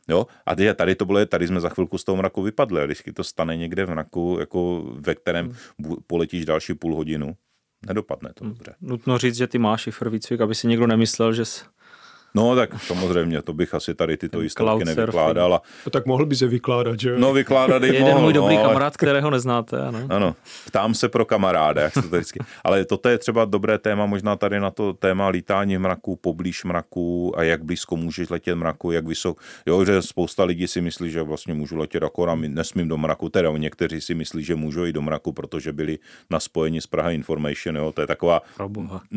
[0.09, 0.27] Jo?
[0.47, 2.83] A teď tady to bylo, tady jsme za chvilku z toho mraku vypadli.
[2.83, 5.97] A když to stane někde v mraku, jako ve kterém hmm.
[6.07, 7.37] poletíš další půl hodinu,
[7.87, 8.55] nedopadne to hmm.
[8.55, 8.75] dobře.
[8.81, 11.65] Nutno říct, že ty máš šifr výcvik, aby si někdo nemyslel, že jsi
[12.35, 15.55] No tak samozřejmě, to bych asi tady tyto historky nevykládal.
[15.55, 15.63] A...
[15.87, 18.97] No, tak mohl by se vykládat, že No vykládat i Jeden můj dobrý no, kamarád,
[18.97, 19.99] kterého neznáte, ano.
[20.09, 22.41] Ano, ptám se pro kamaráda, jak se to vždycky.
[22.65, 26.65] Ale toto je třeba dobré téma, možná tady na to téma lítání v mraku, poblíž
[26.65, 29.41] mraku a jak blízko můžeš letět mraku, jak vysoko.
[29.67, 33.51] Jo, že spousta lidí si myslí, že vlastně můžu letět akorát, nesmím do mraku, teda
[33.51, 35.99] někteří si myslí, že můžou i do mraku, protože byli
[36.31, 38.43] na spojení s Praha Information, jo, to je taková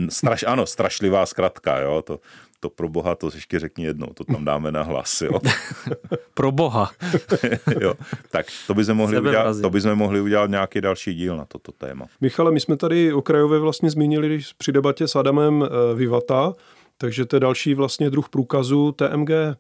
[0.10, 2.20] straš, ano, strašlivá zkratka, jo, to,
[2.62, 5.40] to pro boha, to ještě řekni jednou, to tam dáme na hlas, jo.
[6.34, 6.92] pro boha.
[7.82, 7.94] jo,
[8.32, 12.06] tak to bychom, mohli udělat, to bychom mohli udělat nějaký další díl na toto téma.
[12.22, 16.54] Michale, my jsme tady okrajově vlastně zmínili při debatě s Adamem eh, Vivata,
[16.98, 19.56] takže to je další vlastně druh průkazu TMG, eh,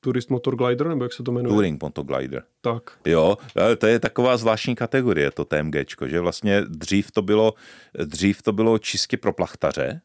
[0.00, 1.54] Tourist Motor Glider, nebo jak se to jmenuje?
[1.54, 2.42] Touring Motor Glider.
[2.60, 2.82] Tak.
[3.04, 3.38] Jo,
[3.78, 7.54] to je taková zvláštní kategorie, to TMGčko, že vlastně dřív to bylo,
[8.04, 10.00] dřív to bylo čistě pro plachtaře,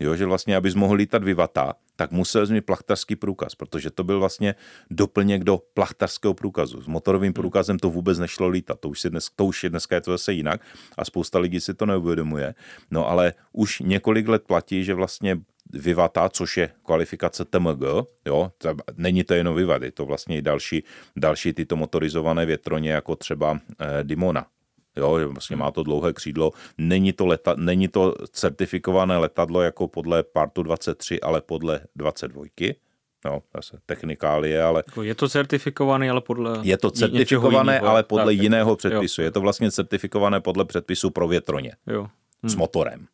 [0.00, 4.18] jo, že vlastně, abys mohl lítat vyvata, tak musel mít plachtařský průkaz, protože to byl
[4.20, 4.54] vlastně
[4.90, 6.82] doplněk do plachtařského průkazu.
[6.82, 7.34] S motorovým hmm.
[7.34, 10.10] průkazem to vůbec nešlo lítat, to už, si dnes, to už je dneska je to
[10.10, 10.60] zase jinak
[10.98, 12.54] a spousta lidí si to neuvědomuje.
[12.90, 15.40] No ale už několik let platí, že vlastně
[15.72, 17.82] Vivata, což je kvalifikace TMG,
[18.26, 18.52] jo,
[18.96, 20.84] není to jenom Vivat, je to vlastně i další,
[21.16, 24.46] další tyto motorizované větroně, jako třeba eh, Dimona,
[24.96, 26.50] Jo, vlastně má to dlouhé křídlo.
[26.78, 32.44] Není to, leta, není to certifikované letadlo jako podle partu 23, ale podle 22.
[33.24, 34.82] No, zase technikálie, ale...
[34.86, 36.58] Jako je to certifikované, ale podle...
[36.62, 39.20] Je to certifikované, jiného, ale podle tak, jiného předpisu.
[39.20, 39.24] Jo.
[39.24, 41.72] Je to vlastně certifikované podle předpisu pro větroně.
[41.86, 42.00] Jo.
[42.42, 42.50] Hmm.
[42.50, 43.06] S motorem.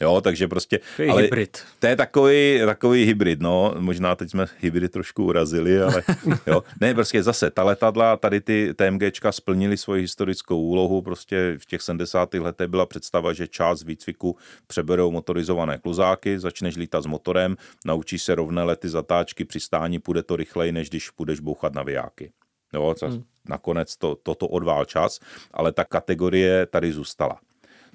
[0.00, 0.80] Jo, takže prostě...
[0.98, 1.62] Je ale hybrid.
[1.78, 3.74] To je takový, takový hybrid, no.
[3.78, 6.02] Možná teď jsme hybrid trošku urazili, ale
[6.46, 6.62] jo.
[6.80, 11.82] Ne, prostě zase, ta letadla, tady ty TMGčka splnili svoji historickou úlohu, prostě v těch
[11.82, 12.34] 70.
[12.34, 14.36] letech byla představa, že část výcviku
[14.66, 20.36] přeberou motorizované kluzáky, začneš lítat s motorem, naučíš se rovné lety, zatáčky, přistání, půjde to
[20.36, 22.32] rychleji, než když půjdeš bouchat na vijáky.
[22.72, 23.22] Jo, hmm.
[23.48, 25.20] nakonec to, toto odvál čas,
[25.52, 27.40] ale ta kategorie tady zůstala.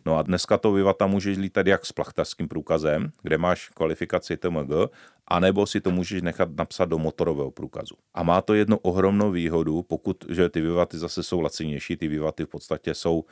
[0.05, 4.71] No a dneska to Vivata můžeš lítat jak s plachtařským průkazem, kde máš kvalifikaci TMG,
[5.27, 7.95] anebo si to můžeš nechat napsat do motorového průkazu.
[8.13, 12.45] A má to jednu ohromnou výhodu, pokud, že ty Vivaty zase jsou lacinější, ty Vivaty
[12.45, 13.25] v podstatě jsou,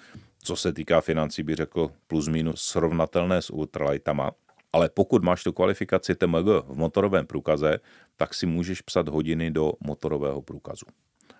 [0.44, 4.32] co se týká financí, by řekl, plus minus srovnatelné s ultralightama,
[4.74, 7.80] ale pokud máš tu kvalifikaci TMG v motorovém průkaze,
[8.18, 10.86] tak si můžeš psat hodiny do motorového průkazu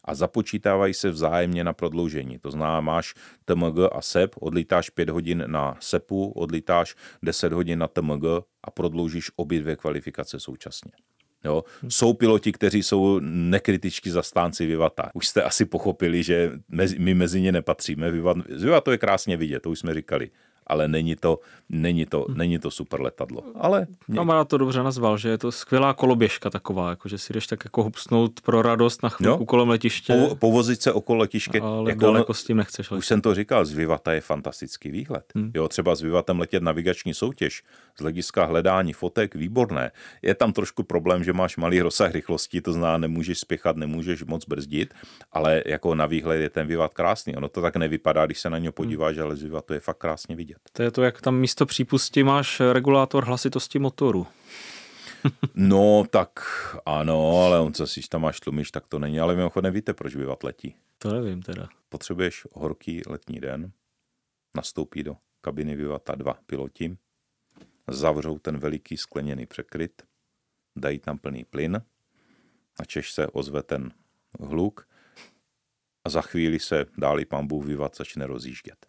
[0.10, 2.40] a započítávají se vzájemně na prodloužení.
[2.40, 3.14] To znamená, máš
[3.46, 8.24] TMG a SEP, odlítáš 5 hodin na SEPu, odlítáš 10 hodin na TMG
[8.64, 10.92] a prodloužíš obě dvě kvalifikace současně.
[11.46, 11.64] Jo.
[11.88, 15.12] Jsou piloti, kteří jsou nekritičtí zastánci Vivata.
[15.14, 18.12] Už jste asi pochopili, že mezi, my mezi ně nepatříme.
[18.12, 18.38] Vivat,
[18.84, 20.30] to je krásně vidět, to už jsme říkali
[20.70, 21.40] ale není to,
[21.70, 22.38] není to, hmm.
[22.38, 23.44] není to super letadlo.
[23.56, 27.48] Ale Kamarád to dobře nazval, že je to skvělá koloběžka taková, jako že si jdeš
[27.48, 29.46] tak jako hupsnout pro radost na chvilku jo?
[29.46, 30.14] kolem letiště.
[30.14, 31.62] Po, povozit se okolo letiště.
[31.62, 32.92] Ale jako daleko s tím nechceš.
[32.92, 35.26] Už jsem to říkal, z Vivata je fantastický výhled.
[35.36, 35.52] Hmm.
[35.56, 37.64] Jo, třeba s Vivatem letět navigační soutěž,
[37.98, 39.92] z hlediska hledání fotek, výborné.
[40.22, 44.46] Je tam trošku problém, že máš malý rozsah rychlosti, to znamená, nemůžeš spěchat, nemůžeš moc
[44.46, 44.94] brzdit,
[45.32, 47.36] ale jako na výhled je ten Vivat krásný.
[47.36, 49.26] Ono to tak nevypadá, když se na něj podíváš, hmm.
[49.26, 50.59] ale z Vivatu je fakt krásně vidět.
[50.74, 54.28] To je to, jak tam místo přípusti máš regulátor hlasitosti motoru.
[55.56, 56.40] no, tak
[56.86, 59.20] ano, ale on se si tam máš tlumíš, tak to není.
[59.20, 60.76] Ale mimochodem víte, proč vyvat letí.
[60.98, 61.70] To nevím teda.
[61.90, 63.72] Potřebuješ horký letní den,
[64.56, 66.98] nastoupí do kabiny Vivata dva piloti,
[67.88, 70.04] zavřou ten veliký skleněný překryt,
[70.76, 71.82] dají tam plný plyn,
[72.80, 73.92] na Češ se ozve ten
[74.40, 74.88] hluk
[76.04, 78.86] a za chvíli se dáli pán Bůh Vivat začne rozjíždět.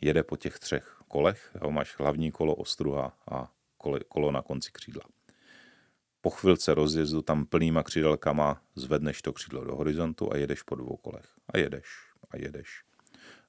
[0.00, 4.70] Jede po těch třech kolech, jo, máš hlavní kolo, ostruha a kolo, kolo na konci
[4.72, 5.02] křídla.
[6.20, 10.96] Po chvilce rozjezdu tam plnýma křídelkama zvedneš to křídlo do horizontu a jedeš po dvou
[10.96, 11.26] kolech.
[11.48, 11.86] A jedeš
[12.30, 12.84] a jedeš.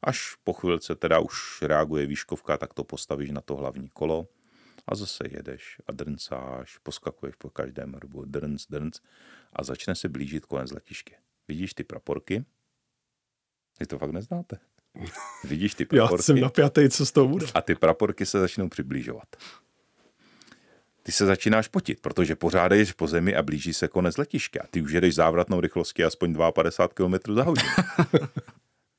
[0.01, 4.27] Až po chvilce teda už reaguje výškovka, tak to postavíš na to hlavní kolo
[4.87, 8.99] a zase jedeš a drncáš, poskakuješ po každém rbu, drnc, drnc
[9.53, 11.15] a začne se blížit konec letiště.
[11.47, 12.45] Vidíš ty praporky?
[13.79, 14.70] Vy to fakt neznáte.
[15.43, 16.13] Vidíš ty praporky?
[16.13, 17.45] Já jsem napjatý, co z toho bude.
[17.53, 19.27] A ty praporky se začnou přiblížovat.
[21.03, 24.59] Ty se začínáš potit, protože pořád jdeš po zemi a blíží se konec letiště.
[24.59, 27.69] A ty už jedeš závratnou rychlostí aspoň 52 km za hodinu.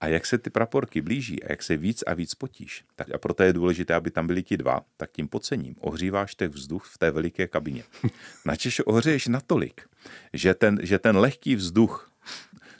[0.02, 3.18] A jak se ty praporky blíží a jak se víc a víc potíš, tak a
[3.18, 6.98] proto je důležité, aby tam byli ti dva, tak tím pocením ohříváš ten vzduch v
[6.98, 7.84] té veliké kabině.
[8.44, 9.82] Načež ohřeješ natolik,
[10.32, 12.11] že ten, že ten lehký vzduch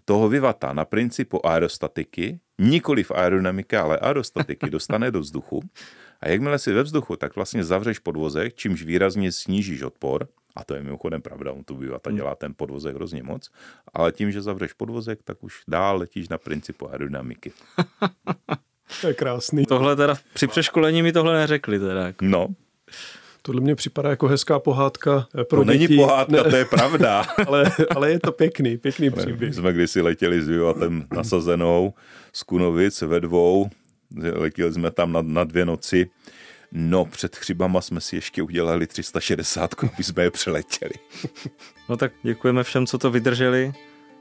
[0.05, 5.61] toho vyvata na principu aerostatiky, nikoli v aerodynamiky, ale aerostatiky, dostane do vzduchu
[6.21, 10.75] a jakmile si ve vzduchu, tak vlastně zavřeš podvozek, čímž výrazně snížíš odpor a to
[10.75, 12.17] je mimochodem pravda, on tu bývá, hmm.
[12.17, 13.51] dělá ten podvozek hrozně moc,
[13.95, 17.53] ale tím, že zavřeš podvozek, tak už dál letíš na principu aerodynamiky.
[19.01, 19.67] to je krásný.
[19.67, 22.07] Tohle teda při přeškolení mi tohle neřekli teda.
[22.07, 22.25] Jako.
[22.25, 22.49] No,
[23.43, 25.79] Tohle mě připadá jako hezká pohádka pro to děti.
[25.79, 27.25] není pohádka, ne, to je pravda.
[27.47, 29.51] ale, ale je to pěkný, pěkný příběh.
[29.51, 31.95] My jsme kdysi letěli s vývatem nasazenou
[32.33, 33.71] z Kunovic ve dvou,
[34.35, 36.11] letěli jsme tam na, na dvě noci
[36.75, 40.93] No, před chřibama jsme si ještě udělali 360, aby jsme je přeletěli.
[41.89, 43.73] No tak děkujeme všem, co to vydrželi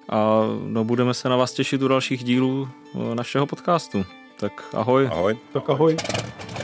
[0.09, 4.05] a no, budeme se na vás těšit u dalších dílů eh, našeho podcastu.
[4.39, 5.07] Tak ahoj.
[5.11, 5.37] Ahoj.
[5.53, 5.97] Tak ahoj.
[5.97, 6.60] traffic,